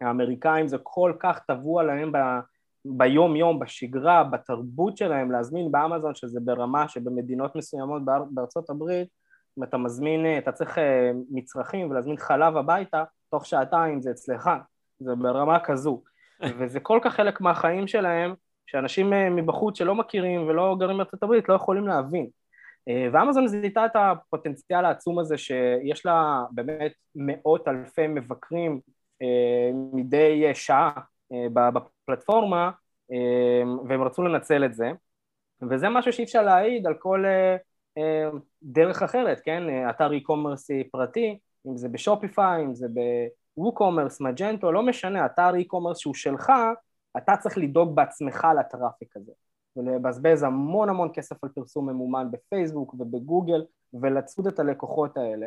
[0.00, 2.16] האמריקאים זה כל כך טבוע להם ב,
[2.84, 9.08] ביום יום, בשגרה, בתרבות שלהם להזמין באמזון שזה ברמה שבמדינות מסוימות באר, בארצות הברית
[9.58, 13.04] אם אתה מזמין, אתה צריך אה, מצרכים ולהזמין חלב הביתה,
[13.36, 14.50] תוך שעתיים זה אצלך,
[14.98, 16.02] זה ברמה כזו.
[16.58, 18.34] וזה כל כך חלק מהחיים שלהם
[18.66, 22.26] שאנשים אה, מבחוץ שלא מכירים ולא גרים בארצות הברית לא יכולים להבין.
[22.88, 28.80] אה, ואמזון זיהתה את הפוטנציאל העצום הזה שיש לה באמת מאות אלפי מבקרים
[29.22, 30.90] אה, מדי שעה
[31.52, 32.70] בפלטפורמה
[33.88, 34.90] והם רצו לנצל את זה.
[35.70, 37.24] וזה משהו שאי אפשר להעיד על כל
[38.62, 39.62] דרך אחרת, כן?
[39.90, 46.14] אתר e-commerce פרטי, אם זה בשופיפיי, אם זה ב-WooCommerce, מג'נטו, לא משנה, אתר e-commerce שהוא
[46.14, 46.52] שלך,
[47.16, 49.32] אתה צריך לדאוג בעצמך לטראפיק הזה.
[49.76, 55.46] ולבזבז המון המון כסף על פרסום ממומן בפייסבוק ובגוגל ולצוד את הלקוחות האלה.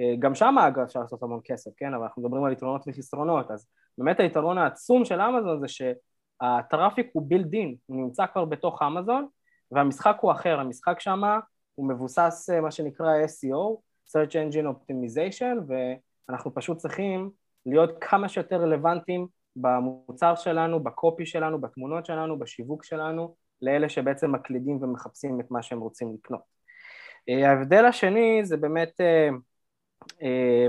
[0.00, 1.94] אה, גם שם אגב אפשר לעשות המון כסף, כן?
[1.94, 3.66] אבל אנחנו מדברים על יתרונות וחסרונות, אז
[3.98, 9.26] באמת היתרון העצום של אמזון זה שהטראפיק הוא בילד אין, הוא נמצא כבר בתוך אמזון
[9.70, 11.22] והמשחק הוא אחר, המשחק שם
[11.74, 13.76] הוא מבוסס אה, מה שנקרא SEO,
[14.16, 15.72] Search Engine Optimization,
[16.28, 17.30] ואנחנו פשוט צריכים
[17.66, 24.82] להיות כמה שיותר רלוונטיים במוצר שלנו, בקופי שלנו, בתמונות שלנו, בשיווק שלנו, לאלה שבעצם מקלידים
[24.82, 26.40] ומחפשים את מה שהם רוצים לקנות.
[27.28, 29.28] אה, ההבדל השני זה באמת אה,
[30.22, 30.66] אה,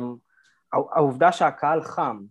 [0.71, 2.21] העובדה שהקהל חם,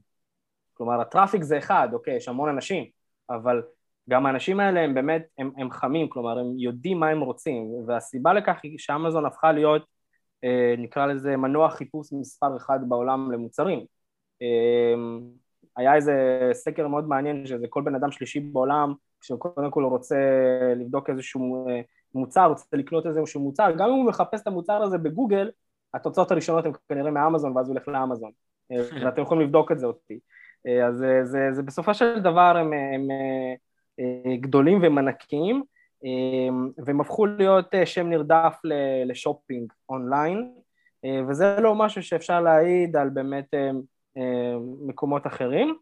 [0.74, 2.84] כלומר הטראפיק זה אחד, אוקיי, יש המון אנשים,
[3.30, 3.62] אבל
[4.10, 8.32] גם האנשים האלה הם באמת, הם, הם חמים, כלומר הם יודעים מה הם רוצים, והסיבה
[8.32, 9.93] לכך היא שאמזון הפכה להיות,
[10.78, 13.84] נקרא לזה מנוע חיפוש מספר אחד בעולם למוצרים.
[15.76, 20.16] היה איזה סקר מאוד מעניין שזה כל בן אדם שלישי בעולם כשהוא קודם כל רוצה
[20.76, 21.80] לבדוק איזשהו אה,
[22.14, 25.50] מוצר, רוצה לקנות איזשהו מוצר, גם אם הוא מחפש את המוצר הזה בגוגל,
[25.94, 28.30] התוצאות הראשונות הן כנראה מאמזון ואז הוא הולך לאמזון,
[28.72, 28.76] אה,
[29.06, 30.18] ואתם יכולים לבדוק את זה אותי.
[30.66, 33.08] אה, אז זה, זה, זה בסופו של דבר הם, הם,
[33.98, 35.62] הם גדולים והם ענקיים,
[36.84, 38.56] והם הפכו להיות שם נרדף
[39.06, 40.52] לשופינג אונליין,
[41.28, 43.54] וזה לא משהו שאפשר להעיד על באמת
[44.86, 45.78] מקומות אחרים.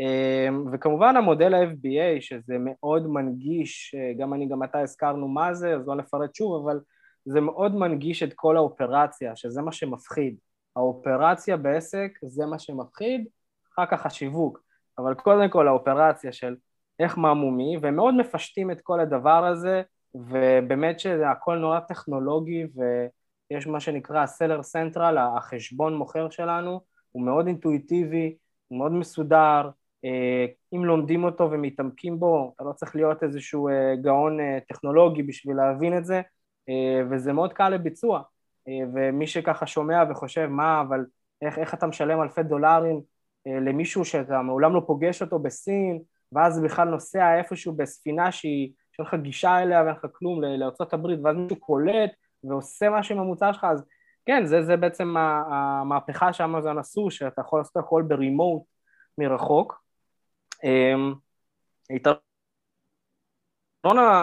[0.00, 5.74] אמ, וכמובן המודל ה-FBA שזה מאוד מנגיש, אה, גם אני גם אתה הזכרנו מה זה,
[5.74, 6.80] אז לא נפרט שוב, אבל
[7.24, 10.36] זה מאוד מנגיש את כל האופרציה, שזה מה שמפחיד.
[10.76, 13.26] האופרציה בעסק זה מה שמפחיד,
[13.72, 14.62] אחר כך השיווק,
[14.98, 16.56] אבל קודם כל האופרציה של
[17.02, 19.82] איך ממומי, והם מאוד מפשטים את כל הדבר הזה,
[20.14, 26.80] ובאמת שזה הכל נורא טכנולוגי, ויש מה שנקרא סלר סנטרל, החשבון מוכר שלנו,
[27.12, 28.36] הוא מאוד אינטואיטיבי,
[28.68, 29.70] הוא מאוד מסודר,
[30.04, 35.22] אה, אם לומדים אותו ומתעמקים בו, אתה לא צריך להיות איזשהו אה, גאון אה, טכנולוגי
[35.22, 36.20] בשביל להבין את זה,
[37.10, 38.22] וזה מאוד קל לביצוע.
[38.94, 41.04] ומי שככה שומע וחושב, מה, אבל
[41.42, 43.00] איך, איך אתה משלם אלפי דולרים
[43.46, 46.02] למישהו שאתה מעולם לא פוגש אותו בסין,
[46.32, 51.36] ואז בכלל נוסע איפשהו בספינה שהיא, שאין לך גישה אליה ואין לך כלום לארה"ב, ואז
[51.36, 52.10] מישהו קולט
[52.44, 53.84] ועושה משהו עם המוצר שלך, אז
[54.26, 58.62] כן, זה, זה בעצם המהפכה שאמזון עשו, שאתה יכול לעשות הכל ברימוט
[59.18, 59.82] מרחוק.
[60.64, 61.14] אמ,
[61.88, 62.20] היתרון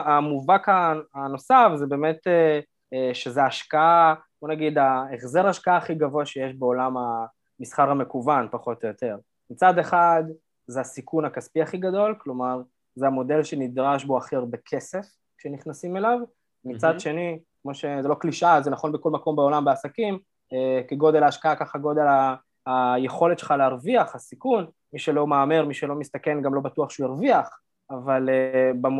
[0.06, 0.68] המובהק
[1.14, 2.60] הנוסף זה באמת אה,
[2.94, 6.94] אה, שזה השקעה, בוא נגיד ההחזר השקעה הכי גבוה שיש בעולם
[7.60, 9.18] המסחר המקוון פחות או יותר.
[9.50, 10.24] מצד אחד
[10.70, 12.62] זה הסיכון הכספי הכי גדול, כלומר
[12.96, 16.20] זה המודל שנדרש בו הכי הרבה כסף כשנכנסים אליו,
[16.66, 17.00] מצד mm-hmm.
[17.00, 20.20] שני, כמו שזה לא קלישאה, זה נכון בכל מקום בעולם בעסקים,
[20.54, 22.36] אה, כגודל ההשקעה ככה גודל ה...
[22.70, 27.60] היכולת שלך להרוויח, הסיכון, מי שלא מהמר, מי שלא מסתכן גם לא בטוח שהוא ירוויח,
[27.90, 28.94] אבל uh,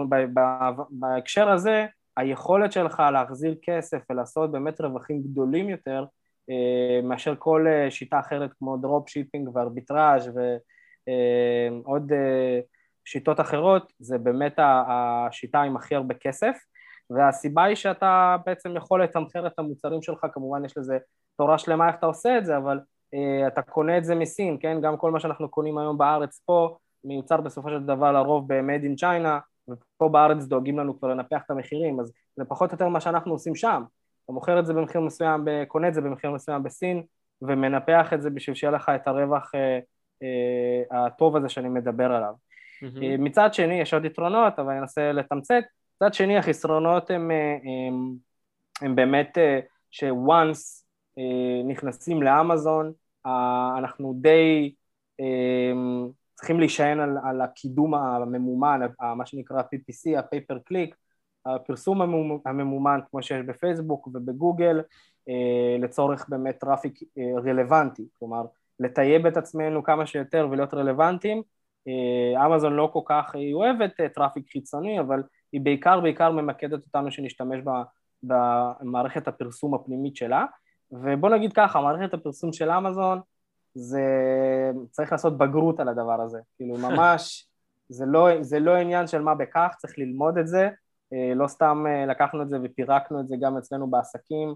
[0.90, 1.86] בהקשר הזה
[2.18, 6.06] היכולת שלך להחזיר כסף ולעשות באמת רווחים גדולים יותר
[6.52, 10.60] uh, מאשר כל uh, שיטה אחרת כמו drop shipping וארביטראז' ועוד
[11.10, 12.66] uh,
[13.06, 16.58] שיטות אחרות, זה באמת השיטה עם הכי הרבה כסף
[17.10, 20.98] והסיבה היא שאתה בעצם יכול לתמחר את המוצרים שלך, כמובן יש לזה
[21.38, 22.80] תורה שלמה איך אתה עושה את זה, אבל
[23.14, 24.82] אה, אתה קונה את זה מסין, כן?
[24.82, 29.02] גם כל מה שאנחנו קונים היום בארץ פה מיוצר בסופו של דבר לרוב ב-made in
[29.02, 29.30] China
[29.70, 33.32] ופה בארץ דואגים לנו כבר לנפח את המחירים אז זה פחות או יותר מה שאנחנו
[33.32, 33.84] עושים שם
[34.26, 37.04] אתה מוכר את זה במחיר מסוים, קונה את זה במחיר מסוים בסין
[37.42, 39.80] ומנפח את זה בשביל שיהיה לך את הרווח אה, אה,
[40.92, 42.34] הטוב הזה שאני מדבר עליו.
[42.84, 43.04] Mm-hmm.
[43.04, 45.64] אה, מצד שני יש עוד יתרונות אבל אני אנסה לתמצת,
[45.96, 48.16] מצד שני החסרונות הם, אה, הם,
[48.82, 49.60] הם באמת אה,
[49.92, 50.84] ש-once
[51.66, 52.92] נכנסים לאמזון,
[53.78, 54.74] אנחנו די
[56.36, 58.80] צריכים להישען על, על הקידום הממומן,
[59.16, 60.96] מה שנקרא PPC, ה-Pay Per Click,
[61.46, 62.02] הפרסום
[62.46, 64.82] הממומן כמו שיש בפייסבוק ובגוגל,
[65.80, 67.00] לצורך באמת traffic
[67.44, 68.46] רלוונטי, כלומר
[68.80, 71.42] לטייב את עצמנו כמה שיותר ולהיות רלוונטיים.
[72.46, 77.60] אמזון לא כל כך, היא אוהבת traffic חיצוני, אבל היא בעיקר בעיקר ממקדת אותנו שנשתמש
[78.24, 80.46] במערכת הפרסום הפנימית שלה.
[80.92, 83.22] ובוא נגיד ככה, מערכת הפרסום של אמזון,
[83.74, 84.02] זה
[84.92, 87.50] צריך לעשות בגרות על הדבר הזה, כאילו ממש,
[87.90, 90.70] זה לא, זה לא עניין של מה בכך, צריך ללמוד את זה,
[91.36, 94.56] לא סתם לקחנו את זה ופירקנו את זה גם אצלנו בעסקים,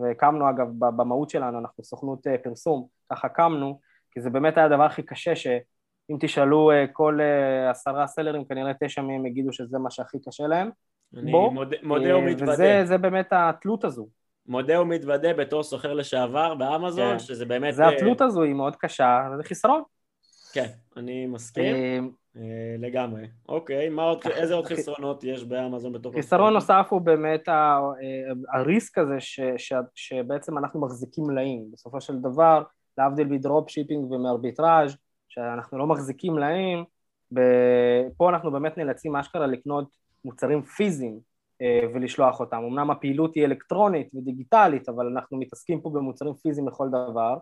[0.00, 5.02] והקמנו אגב, במהות שלנו, אנחנו סוכנות פרסום, ככה קמנו, כי זה באמת היה הדבר הכי
[5.02, 7.18] קשה, שאם תשאלו כל
[7.70, 10.70] עשרה סלרים, כנראה תשע מהם יגידו שזה מה שהכי קשה להם.
[11.16, 12.52] אני בוא, מודה, מודה ומתוודה.
[12.82, 14.08] וזה באמת התלות הזו.
[14.46, 17.18] מודה ומתוודה בתור סוחר לשעבר באמזון, כן.
[17.18, 17.74] שזה באמת...
[17.74, 19.82] זה התלות הזו, היא מאוד קשה, וזה חיסרון.
[20.52, 22.12] כן, אני מסכים.
[22.36, 23.26] אה, לגמרי.
[23.48, 26.14] אוקיי, מה עוד, איזה עוד חסרונות יש באמזון בתוך...
[26.14, 27.78] חיסרון נוסף הוא באמת אה,
[28.52, 31.64] ה risk הזה ש, ש, שבעצם אנחנו מחזיקים מלאים.
[31.72, 32.62] בסופו של דבר,
[32.98, 34.96] להבדיל מ drop shipping ומארביטראז'
[35.28, 36.84] שאנחנו לא מחזיקים מלאים,
[38.16, 39.88] פה אנחנו באמת נאלצים אשכרה לקנות
[40.24, 41.18] מוצרים פיזיים
[41.62, 42.56] אה, ולשלוח אותם.
[42.56, 47.36] אמנם הפעילות היא אלקטרונית ודיגיטלית, אבל אנחנו מתעסקים פה במוצרים פיזיים לכל דבר,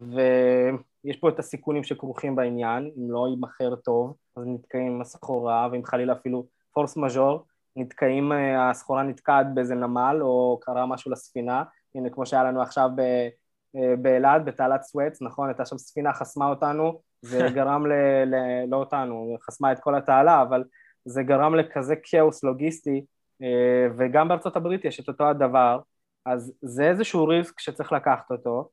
[0.00, 5.84] ויש פה את הסיכונים שכרוכים בעניין, אם לא יימכר טוב, אז נתקעים עם הסחורה, ואם
[5.84, 7.44] חלילה אפילו פורס מז'ור,
[7.76, 11.62] נתקעים, אה, הסחורה נתקעת באיזה נמל, או קרה משהו לספינה,
[11.94, 17.00] הנה כמו שהיה לנו עכשיו אה, באילת, בתעלת סואץ, נכון, הייתה שם ספינה, חסמה אותנו,
[17.22, 17.92] זה גרם ל...
[18.26, 18.34] ל...
[18.68, 20.64] לא אותנו, חסמה את כל התעלה, אבל
[21.04, 23.04] זה גרם לכזה כאוס לוגיסטי,
[23.42, 25.80] אה, וגם בארצות הברית יש את אותו הדבר,
[26.26, 28.68] אז זה איזשהו ריסק שצריך לקחת אותו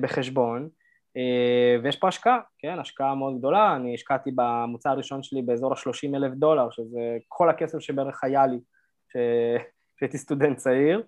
[0.00, 0.68] בחשבון,
[1.16, 6.16] אה, ויש פה השקעה, כן, השקעה מאוד גדולה, אני השקעתי במוצר הראשון שלי באזור ה-30
[6.16, 8.58] אלף דולר, שזה כל הכסף שבערך היה לי
[9.96, 11.02] כשהייתי סטודנט צעיר,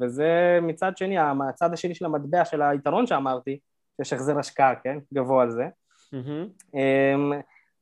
[0.00, 1.16] וזה מצד שני,
[1.48, 3.58] הצד השני של המטבע של היתרון שאמרתי,
[3.96, 5.64] שיש החזר השקעה, כן, גבוה על זה.
[6.14, 6.76] Mm-hmm.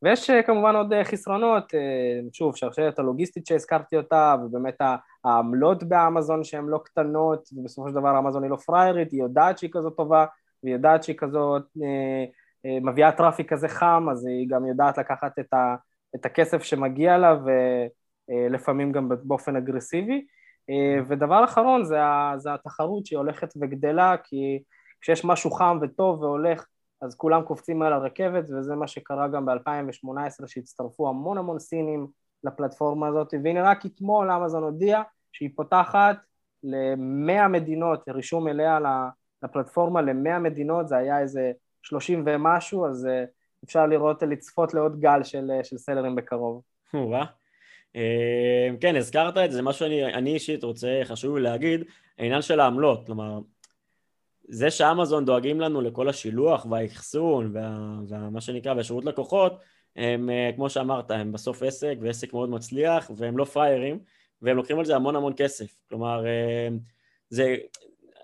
[0.04, 1.80] ויש אה, כמובן עוד אה, חסרונות, אה,
[2.32, 4.80] שוב, שרשרת הלוגיסטית שהזכרתי אותה, ובאמת
[5.24, 9.70] העמלות באמזון שהן לא קטנות, ובסופו של דבר אמזון היא לא פריירית, היא יודעת שהיא
[9.72, 10.26] כזאת טובה,
[10.62, 11.62] והיא יודעת שהיא כזאת
[12.64, 15.74] מביאה traffic כזה חם, אז היא גם יודעת לקחת את, ה,
[16.14, 17.36] את הכסף שמגיע לה,
[18.28, 20.26] ולפעמים גם באופן אגרסיבי.
[21.08, 21.98] ודבר אחרון זה,
[22.36, 24.62] זה התחרות שהיא הולכת וגדלה, כי
[25.00, 26.66] כשיש משהו חם וטוב והולך
[27.02, 32.06] אז כולם קופצים על הרכבת, וזה מה שקרה גם ב-2018, שהצטרפו המון המון סינים
[32.44, 35.02] לפלטפורמה הזאת, והנה רק אתמול אמזון הודיעה
[35.34, 36.16] שהיא פותחת
[36.62, 38.78] ל-100 מדינות, רישום אליה
[39.42, 43.24] לפלטפורמה ל-100 מדינות, זה היה איזה 30 ומשהו, אז אה,
[43.64, 46.62] אפשר לראות, לצפות לעוד גל של, אה, של סלרים בקרוב.
[47.96, 51.84] אה, כן, הזכרת את זה, זה משהו שאני אישית רוצה, חשוב לי להגיד,
[52.18, 53.40] העניין של העמלות, כלומר,
[54.48, 59.60] זה שאמזון דואגים לנו לכל השילוח והאחסון ומה וה, שנקרא והשירות לקוחות,
[59.96, 63.98] הם כמו שאמרת, הם בסוף עסק ועסק מאוד מצליח והם לא פראיירים
[64.44, 65.76] והם לוקחים על זה המון המון כסף.
[65.88, 66.68] כלומר, אה,
[67.28, 67.56] זה,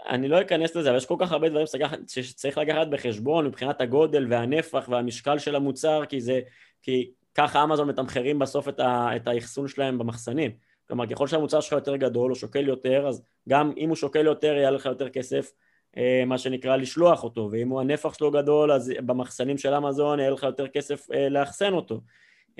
[0.08, 1.66] אני לא אכנס לזה, אבל יש כל כך הרבה דברים
[2.06, 6.40] שצריך לקחת בחשבון מבחינת הגודל והנפח והמשקל של המוצר, כי זה,
[6.82, 10.50] כי ככה אמזון מתמחרים בסוף את, ה, את האחסון שלהם במחסנים.
[10.88, 14.54] כלומר, ככל שהמוצר שלך יותר גדול או שוקל יותר, אז גם אם הוא שוקל יותר,
[14.54, 15.52] יהיה לך יותר כסף
[15.96, 20.30] אה, מה שנקרא לשלוח אותו, ואם הוא הנפח שלו גדול אז במחסנים של אמזון יהיה
[20.30, 22.00] לך יותר כסף אה, לאחסן אותו.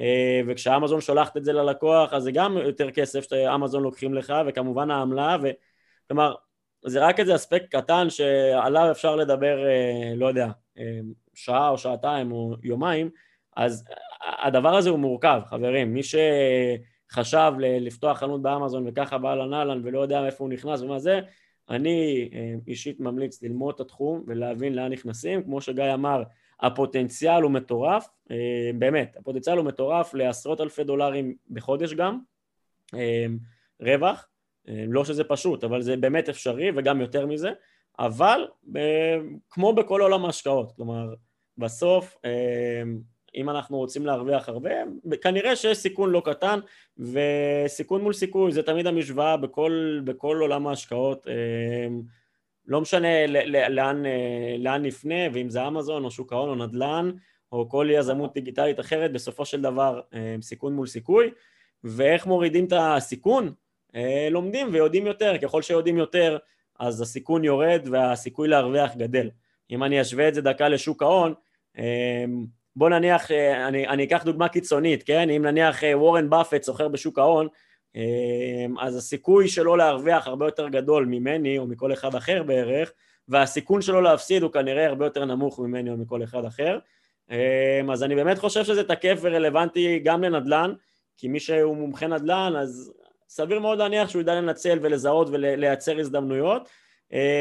[0.01, 4.91] אה, וכשאמזון שולחת את זה ללקוח אז זה גם יותר כסף שאמזון לוקחים לך וכמובן
[4.91, 5.51] העמלה ו...
[6.09, 6.35] כלומר
[6.87, 9.59] זה רק איזה אספקט קטן שעליו אפשר לדבר
[10.17, 10.49] לא יודע
[11.35, 13.11] שעה או שעתיים או יומיים
[13.57, 13.85] אז
[14.43, 15.95] הדבר הזה הוא מורכב חברים.
[15.95, 21.21] מי שחשב לפתוח חנות באמזון וככה בא לנהלן ולא יודע מאיפה הוא נכנס ומה זה
[21.71, 26.23] אני אה, אישית ממליץ ללמוד את התחום ולהבין לאן נכנסים, כמו שגיא אמר,
[26.63, 32.19] הפוטנציאל הוא מטורף, אה, באמת, הפוטנציאל הוא מטורף לעשרות אלפי דולרים בחודש גם,
[32.95, 33.27] אה,
[33.81, 34.27] רווח,
[34.67, 37.51] לא שזה פשוט, אבל זה באמת אפשרי וגם יותר מזה,
[37.99, 38.49] אבל
[39.51, 41.15] כמו בכל עולם ההשקעות, כלומר
[41.59, 42.17] בסוף
[43.35, 44.71] אם אנחנו רוצים להרוויח הרבה,
[45.23, 46.61] כנראה שיש סיכון לא קטן,
[46.99, 51.27] וסיכון מול סיכוי זה תמיד המשוואה בכל, בכל עולם ההשקעות.
[52.71, 53.27] לא משנה
[53.69, 54.03] לאן,
[54.59, 57.11] לאן נפנה, ואם זה אמזון או שוק ההון או נדל"ן,
[57.53, 61.31] או כל יזמות דיגיטלית אחרת, בסופו של דבר אמ, סיכון מול סיכוי.
[61.85, 63.53] ואיך מורידים את הסיכון?
[63.95, 66.39] אה, לומדים ויודעים יותר, ככל שיודעים יותר
[66.79, 69.31] אז הסיכון יורד והסיכוי להרוויח גדל.
[69.71, 71.35] אם אני אשווה את זה דקה לשוק ההון,
[72.77, 73.31] בוא נניח,
[73.69, 75.31] אני, אני אקח דוגמה קיצונית, כן?
[75.31, 77.49] אם נניח וורן באפט סוחר בשוק ההון,
[78.81, 82.93] אז הסיכוי שלו להרוויח הרבה יותר גדול ממני או מכל אחד אחר בערך,
[83.29, 86.79] והסיכון שלו להפסיד הוא כנראה הרבה יותר נמוך ממני או מכל אחד אחר.
[87.93, 90.73] אז אני באמת חושב שזה תקף ורלוונטי גם לנדל"ן,
[91.17, 92.93] כי מי שהוא מומחה נדל"ן אז
[93.29, 96.69] סביר מאוד להניח שהוא ידע לנצל ולזהות ולייצר הזדמנויות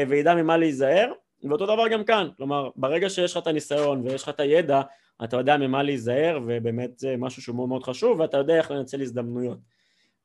[0.08, 1.12] וידע ממה להיזהר
[1.44, 4.80] ואותו דבר גם כאן, כלומר ברגע שיש לך את הניסיון ויש לך את הידע
[5.24, 9.00] אתה יודע ממה להיזהר ובאמת זה משהו שהוא מאוד מאוד חשוב ואתה יודע איך לנצל
[9.00, 9.58] הזדמנויות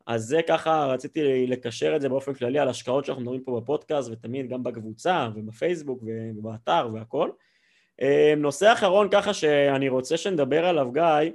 [0.08, 4.10] אז זה ככה רציתי לקשר את זה באופן כללי על השקעות שאנחנו מדברים פה בפודקאסט
[4.12, 6.04] ותמיד גם בקבוצה ובפייסבוק
[6.38, 7.30] ובאתר והכל.
[8.38, 11.32] נושא אחרון ככה שאני רוצה שנדבר עליו גיא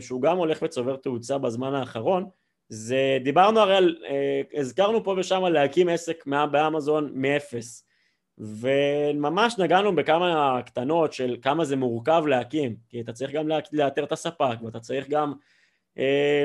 [0.00, 2.28] שהוא גם הולך וצובר תאוצה בזמן האחרון
[2.68, 3.96] זה דיברנו הרי על,
[4.54, 7.84] הזכרנו פה ושם להקים עסק באמזון מאפס.
[8.38, 14.12] וממש נגענו בכמה קטנות של כמה זה מורכב להקים, כי אתה צריך גם לאתר את
[14.12, 15.36] הספק ואתה צריך גם אה,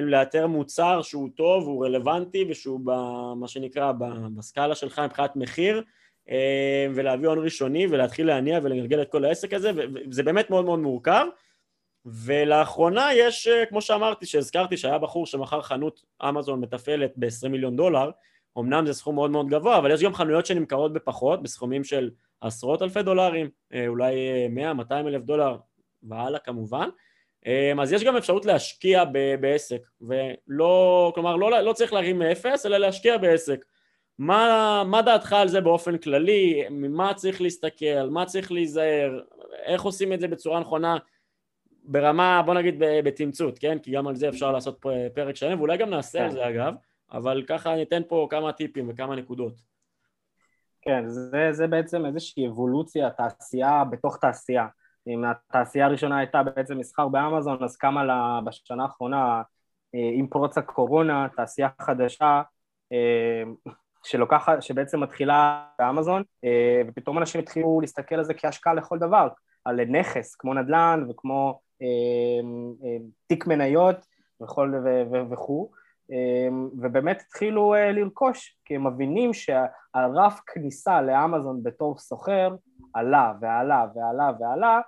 [0.02, 3.92] לאתר מוצר שהוא טוב, הוא רלוונטי ושהוא במה שנקרא
[4.36, 5.84] בסקאלה שלך מבחינת מחיר
[6.30, 9.72] אה, ולהביא הון ראשוני ולהתחיל להניע ולגלגל את כל העסק הזה
[10.10, 11.26] וזה באמת מאוד מאוד מורכב
[12.06, 18.12] ולאחרונה יש, אה, כמו שאמרתי, שהזכרתי שהיה בחור שמכר חנות אמזון מתפעלת ב-20 מיליון דולר
[18.60, 22.10] אמנם זה סכום מאוד מאוד גבוה, אבל יש גם חנויות שנמכרות בפחות, בסכומים של
[22.42, 24.16] עשרות אלפי דולרים, אה, אולי
[24.56, 25.58] 100-200 אה, אלף דולר
[26.04, 26.90] והלאה כמובן.
[27.48, 32.66] אה, אז יש גם אפשרות להשקיע ב- בעסק, ולא, כלומר לא, לא צריך להרים מאפס,
[32.66, 33.66] אלא להשקיע בעסק.
[34.18, 36.64] מה, מה דעתך על זה באופן כללי?
[36.70, 38.10] ממה צריך להסתכל?
[38.12, 39.20] מה צריך להיזהר?
[39.64, 40.98] איך עושים את זה בצורה נכונה?
[41.84, 43.80] ברמה, בוא נגיד בתמצות, כן?
[43.80, 46.36] כי גם על זה אפשר לעשות פרק שלם, ואולי גם נעשה על כן.
[46.36, 46.74] זה אגב.
[47.12, 49.54] אבל ככה ניתן פה כמה טיפים וכמה נקודות.
[50.82, 54.68] כן, זה, זה בעצם איזושהי אבולוציה, תעשייה בתוך תעשייה.
[55.10, 59.42] אם התעשייה הראשונה הייתה בעצם מסחר באמזון, אז קמה לה בשנה האחרונה,
[59.96, 62.42] אה, עם פרוץ הקורונה, תעשייה חדשה,
[62.92, 63.44] אה,
[64.04, 69.28] שלוקחת, שבעצם מתחילה באמזון, אה, ופתאום אנשים התחילו להסתכל על זה כהשקעה לכל דבר,
[69.66, 71.60] על נכס, כמו נדל"ן וכמו
[73.28, 74.06] תיק מניות
[75.32, 75.72] וכו'.
[76.12, 82.56] אמ, ובאמת התחילו אה, לרכוש, כי הם מבינים שהרף כניסה לאמזון בתור סוחר
[82.94, 84.80] עלה ועלה ועלה ועלה,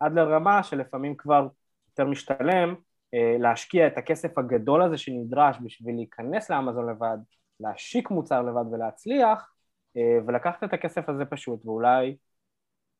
[0.00, 1.48] עד לרמה שלפעמים כבר
[1.88, 2.74] יותר משתלם
[3.14, 7.18] אה, להשקיע את הכסף הגדול הזה שנדרש בשביל להיכנס לאמזון לבד,
[7.60, 9.52] להשיק מוצר לבד ולהצליח,
[9.96, 12.16] אה, ולקחת את הכסף הזה פשוט ואולי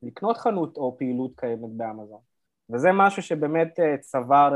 [0.02, 2.20] לקנות חנות או פעילות קיימת באמזון.
[2.70, 4.52] וזה משהו שבאמת צבר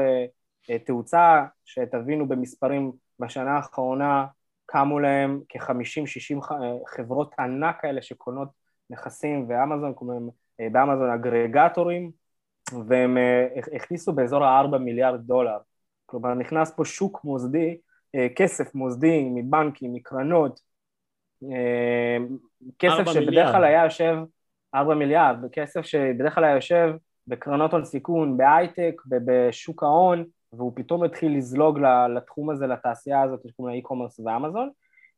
[0.86, 4.26] תאוצה, שתבינו במספרים בשנה האחרונה
[4.66, 6.40] קמו להם כ-50-60
[6.86, 8.48] חברות ענק כאלה שקונות
[8.90, 9.94] נכסים ואמזון,
[10.60, 12.10] אה, באמזון אגרגטורים,
[12.86, 13.46] והם אה,
[13.76, 15.58] הכניסו באזור ה-4 מיליארד דולר.
[16.06, 17.76] כלומר, נכנס פה שוק מוסדי,
[18.14, 20.70] אה, כסף מוסדי מבנקים, מקרנות,
[22.78, 24.16] כסף שבדרך כלל היה יושב,
[24.74, 26.94] 4 מיליארד, כסף שבדרך כלל היה יושב
[27.26, 31.78] בקרנות הון סיכון, בהייטק, בשוק ההון, והוא פתאום התחיל לזלוג
[32.16, 34.70] לתחום הזה, לתעשייה הזאת, שקוראים לה e-commerce ואמזון,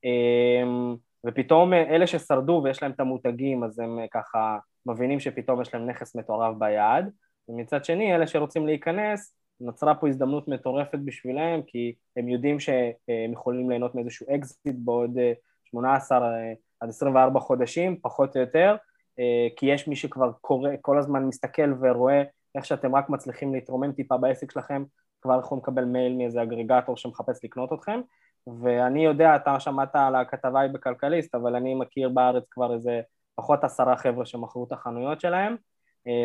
[0.04, 5.86] אמ, ופתאום אלה ששרדו ויש להם את המותגים, אז הם ככה מבינים שפתאום יש להם
[5.90, 7.04] נכס מטורף ביד,
[7.48, 13.70] ומצד שני, אלה שרוצים להיכנס, נוצרה פה הזדמנות מטורפת בשבילם, כי הם יודעים שהם יכולים
[13.70, 15.18] ליהנות מאיזשהו אקזיט בעוד
[15.64, 18.76] 18 אה, עד 24 חודשים, פחות או יותר,
[19.18, 22.22] אה, כי יש מי שכבר קורא, כל הזמן מסתכל ורואה
[22.54, 24.84] איך שאתם רק מצליחים להתרומם טיפה בעסק שלכם,
[25.22, 28.00] כבר יכולים לקבל מייל מאיזה אגרגטור שמחפש לקנות אתכם,
[28.62, 33.00] ואני יודע, אתה שמעת על הכתבה היא בכלכליסט, אבל אני מכיר בארץ כבר איזה
[33.34, 35.56] פחות עשרה חבר'ה שמכרו את החנויות שלהם, אה,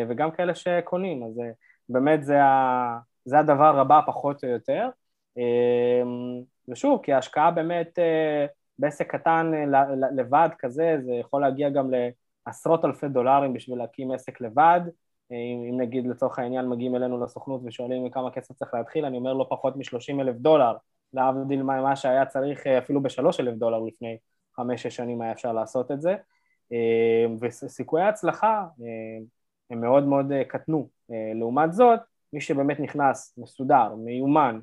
[0.08, 1.50] וגם כאלה שקונים, אז אה,
[1.88, 4.88] באמת זה, ה, זה הדבר הבא פחות או יותר.
[5.38, 6.02] אה,
[6.68, 7.98] ושוב, כי ההשקעה באמת
[8.78, 9.52] בעסק קטן
[10.16, 11.90] לבד כזה, זה יכול להגיע גם
[12.46, 14.80] לעשרות אלפי דולרים בשביל להקים עסק לבד,
[15.30, 19.32] אם, אם נגיד לצורך העניין מגיעים אלינו לסוכנות ושואלים כמה כסף צריך להתחיל, אני אומר
[19.32, 20.76] לא פחות מ-30 אלף דולר,
[21.12, 24.16] להבדיל מה שהיה צריך אה, אפילו בשלוש אלף דולר לפני
[24.56, 26.16] חמש-שש שנים היה אפשר לעשות את זה,
[26.72, 29.24] אה, וסיכויי ההצלחה אה,
[29.70, 30.88] הם מאוד מאוד קטנו.
[31.34, 32.00] לעומת זאת,
[32.32, 34.60] מי שבאמת נכנס מסודר, מיומן,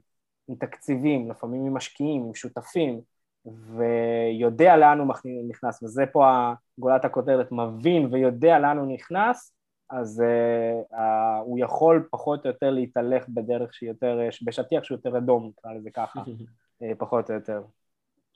[0.47, 3.01] עם תקציבים, לפעמים עם משקיעים, עם שותפים,
[3.45, 5.07] ויודע לאן הוא
[5.49, 9.55] נכנס, וזה פה גולת הכותרת, מבין ויודע לאן הוא נכנס,
[9.89, 10.97] אז uh, uh,
[11.41, 15.89] הוא יכול פחות או יותר להתהלך בדרך שהיא יותר, בשטיח שהוא יותר אדום, נקרא לזה
[15.91, 17.61] ככה, uh, פחות או יותר.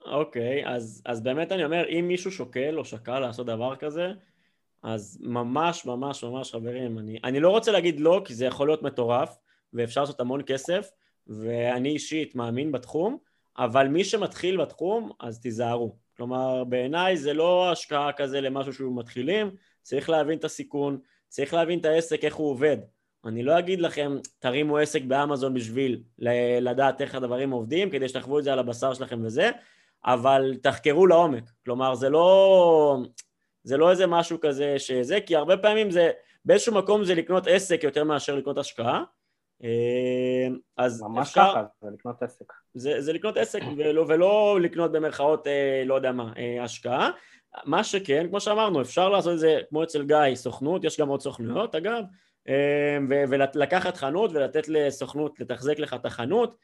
[0.05, 4.11] אוקיי, okay, אז, אז באמת אני אומר, אם מישהו שוקל או שקל לעשות דבר כזה,
[4.83, 8.83] אז ממש ממש ממש חברים, אני, אני לא רוצה להגיד לא, כי זה יכול להיות
[8.83, 9.37] מטורף,
[9.73, 10.89] ואפשר לעשות המון כסף,
[11.27, 13.17] ואני אישית מאמין בתחום,
[13.57, 15.95] אבל מי שמתחיל בתחום, אז תיזהרו.
[16.17, 19.51] כלומר, בעיניי זה לא השקעה כזה למשהו שהוא מתחילים,
[19.81, 22.77] צריך להבין את הסיכון, צריך להבין את העסק, איך הוא עובד.
[23.25, 26.01] אני לא אגיד לכם, תרימו עסק באמזון בשביל
[26.61, 29.51] לדעת איך הדברים עובדים, כדי שתחוו את זה על הבשר שלכם וזה,
[30.05, 31.43] אבל תחקרו לעומק.
[31.65, 32.97] כלומר, זה לא,
[33.63, 36.11] זה לא איזה משהו כזה שזה, כי הרבה פעמים זה,
[36.45, 39.03] באיזשהו מקום זה לקנות עסק יותר מאשר לקנות השקעה.
[39.63, 40.47] אה,
[40.77, 41.51] אז ממש אפשר...
[41.51, 42.45] ככה, זה לקנות עסק.
[42.73, 47.09] זה, זה לקנות עסק ולא, ולא לקנות במרכאות, אה, לא יודע מה, אה, השקעה.
[47.65, 51.21] מה שכן, כמו שאמרנו, אפשר לעשות את זה כמו אצל גיא, סוכנות, יש גם עוד
[51.21, 52.03] סוכנויות אגב,
[53.29, 56.55] ולקחת חנות ולתת לסוכנות לתחזק לך את החנות,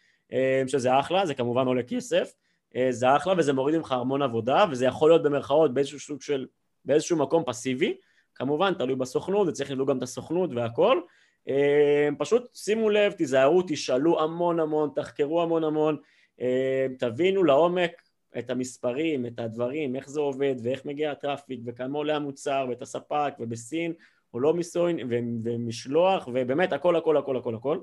[0.68, 2.34] שזה אחלה, זה כמובן עולה כסף,
[2.90, 6.46] זה אחלה וזה מוריד ממך המון עבודה, וזה יכול להיות במרכאות באיזשהו סוג של,
[6.86, 7.98] באיזשהו מקום פסיבי,
[8.36, 11.02] כמובן תלוי בסוכנות, וצריך לבדוק גם את הסוכנות והכל,
[12.18, 15.98] פשוט שימו לב, תיזהרו, תשאלו המון המון, תחקרו המון המון,
[17.00, 17.92] תבינו לעומק
[18.38, 23.34] את המספרים, את הדברים, איך זה עובד ואיך מגיע הטראפיק וכמה עולה המוצר ואת הספק
[23.40, 23.94] ובסין
[24.34, 25.00] או לא מסין
[25.44, 27.80] ומשלוח ובאמת הכל הכל הכל הכל הכל.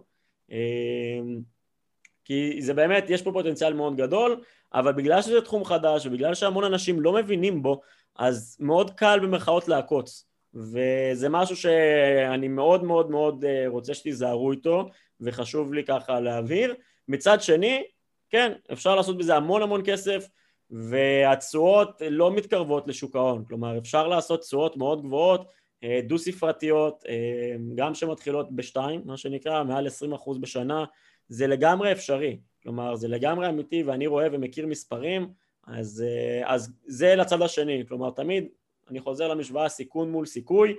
[2.24, 4.40] כי זה באמת, יש פה פוטנציאל מאוד גדול
[4.74, 7.80] אבל בגלל שזה תחום חדש ובגלל שהמון אנשים לא מבינים בו
[8.17, 10.27] אז מאוד קל במרכאות לעקוץ.
[10.55, 14.89] וזה משהו שאני מאוד מאוד מאוד אה, רוצה שתיזהרו איתו
[15.21, 16.75] וחשוב לי ככה להבהיר.
[17.09, 17.83] מצד שני
[18.31, 20.29] כן אפשר לעשות בזה המון המון כסף
[20.71, 25.49] והתשואות לא מתקרבות לשוק ההון, כלומר אפשר לעשות תשואות מאוד גבוהות,
[25.85, 30.85] אה, דו ספרתיות, אה, גם שמתחילות בשתיים, מה שנקרא, מעל 20% בשנה,
[31.29, 35.29] זה לגמרי אפשרי, כלומר זה לגמרי אמיתי ואני רואה ומכיר מספרים,
[35.67, 38.49] אז, אה, אז זה לצד השני, כלומר תמיד
[38.91, 40.75] אני חוזר למשוואה סיכון מול סיכוי,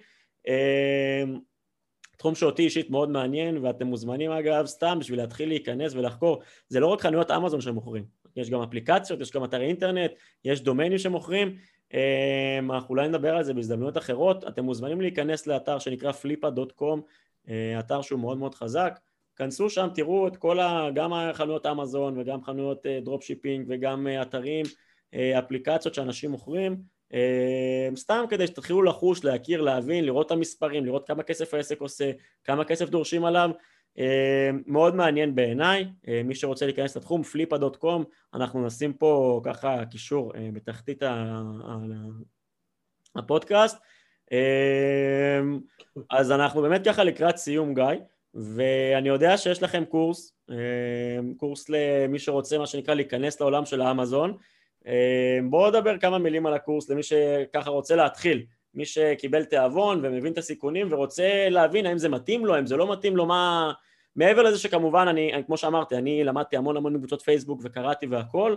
[2.18, 6.88] תחום שאותי אישית מאוד מעניין ואתם מוזמנים אגב סתם בשביל להתחיל להיכנס ולחקור, זה לא
[6.88, 8.06] רק חנויות אמזון שמוכרים,
[8.36, 10.12] יש גם אפליקציות, יש גם אתרי אינטרנט,
[10.46, 11.58] יש דומיינים שמוכרים,
[11.94, 17.00] אמ, אנחנו אולי נדבר על זה בהזדמנויות אחרות, אתם מוזמנים להיכנס לאתר שנקרא flipa.com,
[17.50, 19.00] אה, אתר שהוא מאוד מאוד חזק,
[19.36, 20.90] כנסו שם, תראו את כל ה...
[20.96, 24.66] גם חנויות אמזון וגם חנויות אה, shipping וגם אה, אתרים,
[25.40, 26.78] אפליקציות שאנשים מוכרים,
[27.96, 32.12] סתם כדי שתתחילו לחוש, להכיר, להבין, לראות את המספרים, לראות כמה כסף העסק עושה,
[32.44, 33.50] כמה כסף דורשים עליו,
[34.00, 38.04] אה, מאוד מעניין בעיניי, אה, מי שרוצה להיכנס לתחום, flipa.com,
[38.34, 41.04] אנחנו נשים פה ככה קישור אה, בתחתית
[43.16, 43.78] הפודקאסט.
[46.10, 47.84] אז אנחנו באמת ככה לקראת סיום גיא,
[48.34, 50.36] ואני יודע שיש לכם קורס,
[51.38, 54.38] קורס למי שרוצה מה שנקרא להיכנס לעולם של האמזון.
[55.50, 58.46] בואו נדבר כמה מילים על הקורס למי שככה רוצה להתחיל.
[58.74, 62.92] מי שקיבל תיאבון ומבין את הסיכונים ורוצה להבין האם זה מתאים לו, האם זה לא
[62.92, 63.72] מתאים לו, מה...
[64.16, 68.56] מעבר לזה שכמובן, אני, כמו שאמרתי, אני למדתי המון המון בקבוצות פייסבוק וקראתי והכל,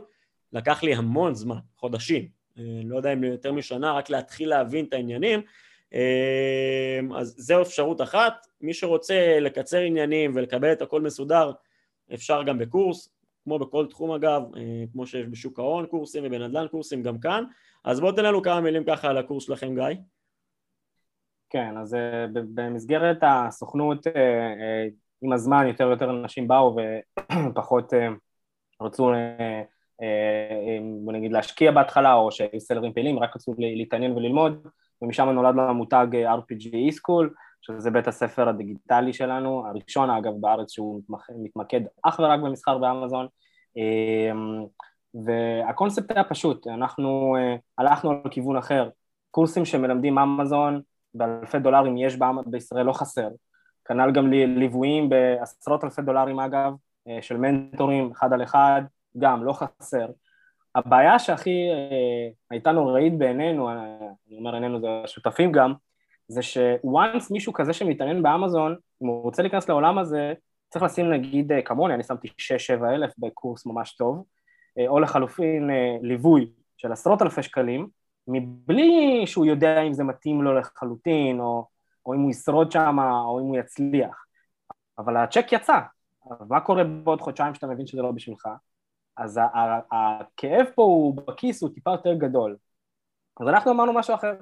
[0.52, 4.92] לקח לי המון זמן, חודשים, אה, לא יודע אם יותר משנה, רק להתחיל להבין את
[4.92, 5.44] העניינים, אה,
[7.16, 11.52] אז זו אפשרות אחת, מי שרוצה לקצר עניינים ולקבל את הכל מסודר,
[12.14, 17.02] אפשר גם בקורס, כמו בכל תחום אגב, אה, כמו שיש בשוק ההון קורסים ובנדל"ן קורסים
[17.02, 17.44] גם כאן,
[17.84, 19.96] אז בואו תן לנו כמה מילים ככה על הקורס שלכם גיא.
[21.50, 24.86] כן, אז אה, במסגרת הסוכנות אה,
[25.22, 26.76] עם הזמן יותר ויותר אנשים באו
[27.50, 27.92] ופחות
[28.80, 29.10] רצו
[31.04, 34.66] בוא נגיד להשקיע בהתחלה או שהיו סלרים פעילים, רק רצו להתעניין וללמוד
[35.02, 37.26] ומשם נולד לנו המותג RPG e-School
[37.66, 41.02] שזה בית הספר הדיגיטלי שלנו, הראשון אגב בארץ שהוא
[41.38, 43.26] מתמקד אך ורק במסחר באמזון.
[43.76, 44.64] אמ,
[45.24, 48.88] והקונספט היה פשוט, אנחנו uh, הלכנו על כיוון אחר,
[49.30, 50.80] קורסים שמלמדים אמזון
[51.14, 52.16] באלפי דולרים יש
[52.46, 53.28] בישראל לא חסר,
[53.84, 58.82] כנ"ל גם ליוויים בעשרות אלפי דולרים אגב, uh, של מנטורים אחד על אחד,
[59.18, 60.06] גם לא חסר.
[60.74, 61.68] הבעיה שהכי
[62.50, 63.70] הייתה נוראית בעינינו,
[64.28, 65.72] אני אומר עינינו זה השותפים גם,
[66.28, 70.32] זה שוואנס מישהו כזה שמתעניין באמזון, אם הוא רוצה להיכנס לעולם הזה,
[70.68, 74.24] צריך לשים נגיד כמוני, אני שמתי 6-7 אלף בקורס ממש טוב,
[74.78, 77.88] אה, או לחלופין אה, ליווי של עשרות אלפי שקלים,
[78.28, 81.66] מבלי שהוא יודע אם זה מתאים לו לחלוטין, או,
[82.06, 84.24] או אם הוא ישרוד שם, או אם הוא יצליח.
[84.98, 85.78] אבל הצ'ק יצא,
[86.48, 88.48] מה קורה בעוד חודשיים שאתה מבין שזה לא בשבילך?
[89.16, 89.40] אז
[89.92, 92.56] הכאב פה הוא בכיס הוא טיפה יותר גדול.
[93.40, 94.34] אז אנחנו אמרנו משהו אחר,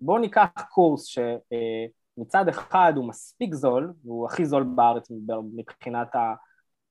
[0.00, 5.08] בואו ניקח קורס שמצד אחד הוא מספיק זול, והוא הכי זול בארץ
[5.56, 6.34] מבחינת ה...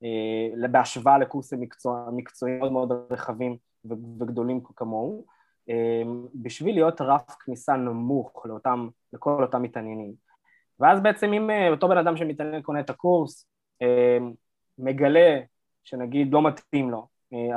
[0.04, 3.58] אה, בהשוואה לקורסים מקצוע, מקצועיים מאוד מאוד רחבים
[4.20, 5.26] וגדולים כמוהו,
[5.70, 6.02] אה,
[6.36, 10.14] בשביל להיות רף כניסה נמוך לאותם לכל אותם מתעניינים.
[10.80, 13.48] ואז בעצם אם אותו בן אדם שמתעניין קונה את הקורס,
[14.78, 15.40] מגלה
[15.84, 17.08] שנגיד לא מתאים לו,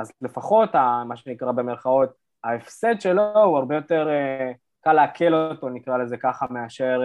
[0.01, 0.75] אז לפחות
[1.07, 4.09] מה שנקרא במרכאות, ההפסד שלו הוא הרבה יותר
[4.81, 7.01] קל לעכל אותו, נקרא לזה ככה, מאשר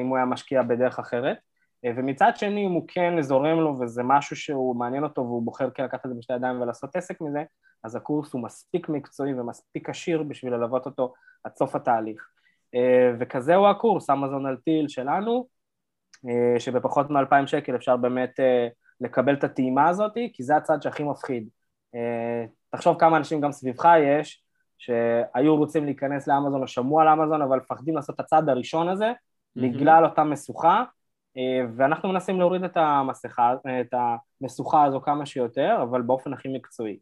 [0.00, 1.38] אם הוא היה משקיע בדרך אחרת.
[1.84, 5.70] אה, ומצד שני, אם הוא כן זורם לו וזה משהו שהוא מעניין אותו והוא בוחר
[5.70, 7.42] כן לקחת את זה בשתי ידיים ולעשות עסק מזה,
[7.84, 12.28] אז הקורס הוא מספיק מקצועי ומספיק עשיר בשביל ללוות אותו עד סוף התהליך.
[12.74, 15.46] אה, וכזה הוא הקורס, אמזון על טיל שלנו,
[16.28, 18.40] אה, שבפחות מ-2,000 שקל אפשר באמת
[19.00, 21.48] לקבל את הטעימה הזאת, כי זה הצד שהכי מפחיד.
[22.70, 24.42] תחשוב כמה אנשים גם סביבך יש,
[24.78, 29.10] שהיו רוצים להיכנס לאמזון או שמעו על אמזון, אבל מפחדים לעשות את הצעד הראשון הזה,
[29.10, 29.62] mm-hmm.
[29.62, 30.84] בגלל אותה משוכה,
[31.36, 33.94] אה, ואנחנו מנסים להוריד את המסכה, את
[34.40, 36.98] המשוכה הזו כמה שיותר, אבל באופן הכי מקצועי.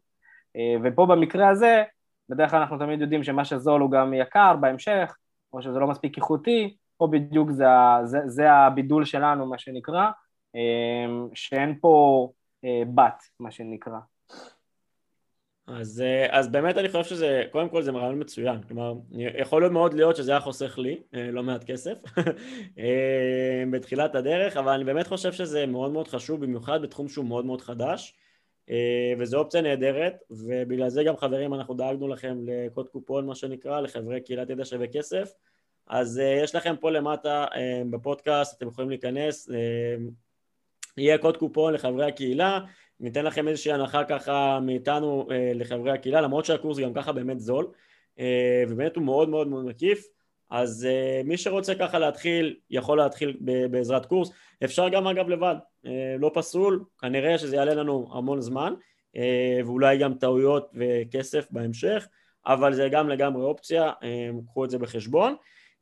[0.55, 1.83] אה, ופה במקרה הזה,
[2.29, 5.15] בדרך כלל אנחנו תמיד יודעים שמה שזול הוא גם יקר בהמשך,
[5.53, 7.65] או שזה לא מספיק איכותי, פה בדיוק זה,
[8.03, 10.09] זה, זה הבידול שלנו, מה שנקרא,
[10.55, 12.27] אה, שאין פה
[12.95, 13.99] בת, מה שנקרא.
[15.67, 19.73] אז, אה, אז באמת אני חושב שזה, קודם כל זה רעיון מצוין, כלומר, יכול להיות
[19.73, 21.97] מאוד להיות שזה היה חוסך לי אה, לא מעט כסף
[22.79, 27.45] אה, בתחילת הדרך, אבל אני באמת חושב שזה מאוד מאוד חשוב, במיוחד בתחום שהוא מאוד
[27.45, 28.17] מאוד חדש,
[29.19, 34.21] וזו אופציה נהדרת, ובגלל זה גם חברים אנחנו דאגנו לכם לקוד קופון מה שנקרא, לחברי
[34.21, 35.31] קהילת ידע שווה כסף,
[35.87, 37.45] אז יש לכם פה למטה
[37.89, 39.49] בפודקאסט, אתם יכולים להיכנס,
[40.97, 42.59] יהיה קוד קופון לחברי הקהילה,
[42.99, 47.67] ניתן לכם איזושהי הנחה ככה מאיתנו אה, לחברי הקהילה, למרות שהקורס גם ככה באמת זול,
[48.19, 50.07] אה, ובאמת הוא מאוד מאוד מאוד מקיף,
[50.49, 53.37] אז אה, מי שרוצה ככה להתחיל, יכול להתחיל
[53.71, 54.31] בעזרת קורס,
[54.63, 58.73] אפשר גם אגב לבד, אה, לא פסול, כנראה שזה יעלה לנו המון זמן,
[59.15, 62.07] אה, ואולי גם טעויות וכסף בהמשך,
[62.45, 65.35] אבל זה גם לגמרי אופציה, אה, קחו את זה בחשבון.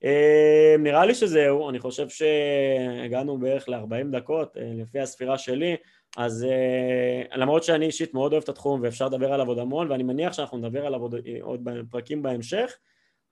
[0.04, 5.76] אה, נראה לי שזהו, אני חושב שהגענו בערך ל-40 דקות, אה, לפי הספירה שלי,
[6.18, 10.04] אז uh, למרות שאני אישית מאוד אוהב את התחום ואפשר לדבר עליו עוד המון ואני
[10.04, 12.78] מניח שאנחנו נדבר עליו עוד, עוד פרקים בהמשך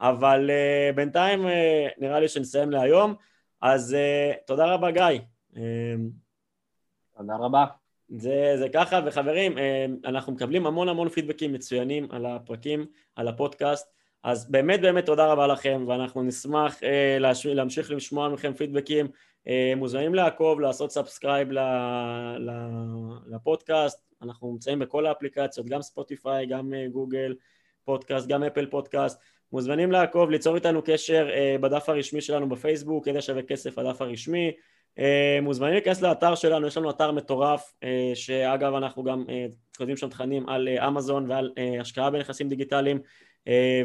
[0.01, 1.45] אבל uh, בינתיים
[1.97, 3.15] נראה לי שנסיים להיום
[3.61, 3.95] אז
[4.45, 5.19] תודה רבה גיא.
[7.17, 7.65] תודה רבה.
[8.09, 9.57] זה, זה ככה וחברים
[10.05, 15.47] אנחנו מקבלים המון המון פידבקים מצוינים על הפרקים, על הפודקאסט אז באמת באמת תודה רבה
[15.47, 19.11] לכם ואנחנו נשמח uh, להמשיך לשמוע מכם פידבקים אה,
[19.75, 21.47] מוזמנים לעקוב, לעשות subscribe
[23.27, 27.35] לפודקאסט, אנחנו נמצאים בכל האפליקציות, גם ספוטיפיי, גם אה, גוגל
[27.85, 29.21] פודקאסט, גם אפל פודקאסט,
[29.51, 34.51] מוזמנים לעקוב, ליצור איתנו קשר אה, בדף הרשמי שלנו בפייסבוק, כדי שווה כסף הדף הרשמי,
[35.41, 37.73] מוזמנים להיכנס לאתר שלנו, יש לנו אתר מטורף,
[38.13, 39.25] שאגב אנחנו גם
[39.77, 42.97] כותבים שם תכנים על אמזון ועל השקעה בנכסים דיגיטליים.
[42.97, 43.01] אה,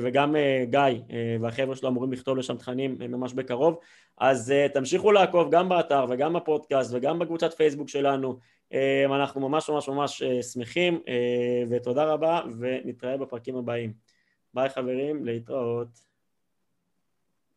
[0.03, 3.79] וגם אה, גיא אה, והחבר'ה שלו אמורים לכתוב לשם תכנים ממש בקרוב.
[4.19, 8.39] אז תמשיכו לעקוב גם באתר וגם בפודקאסט וגם בקבוצת פייסבוק שלנו.
[9.07, 11.01] אנחנו ממש ממש ממש שמחים
[11.71, 13.93] ותודה רבה ונתראה בפרקים הבאים.
[14.55, 16.08] ביי חברים, להתראות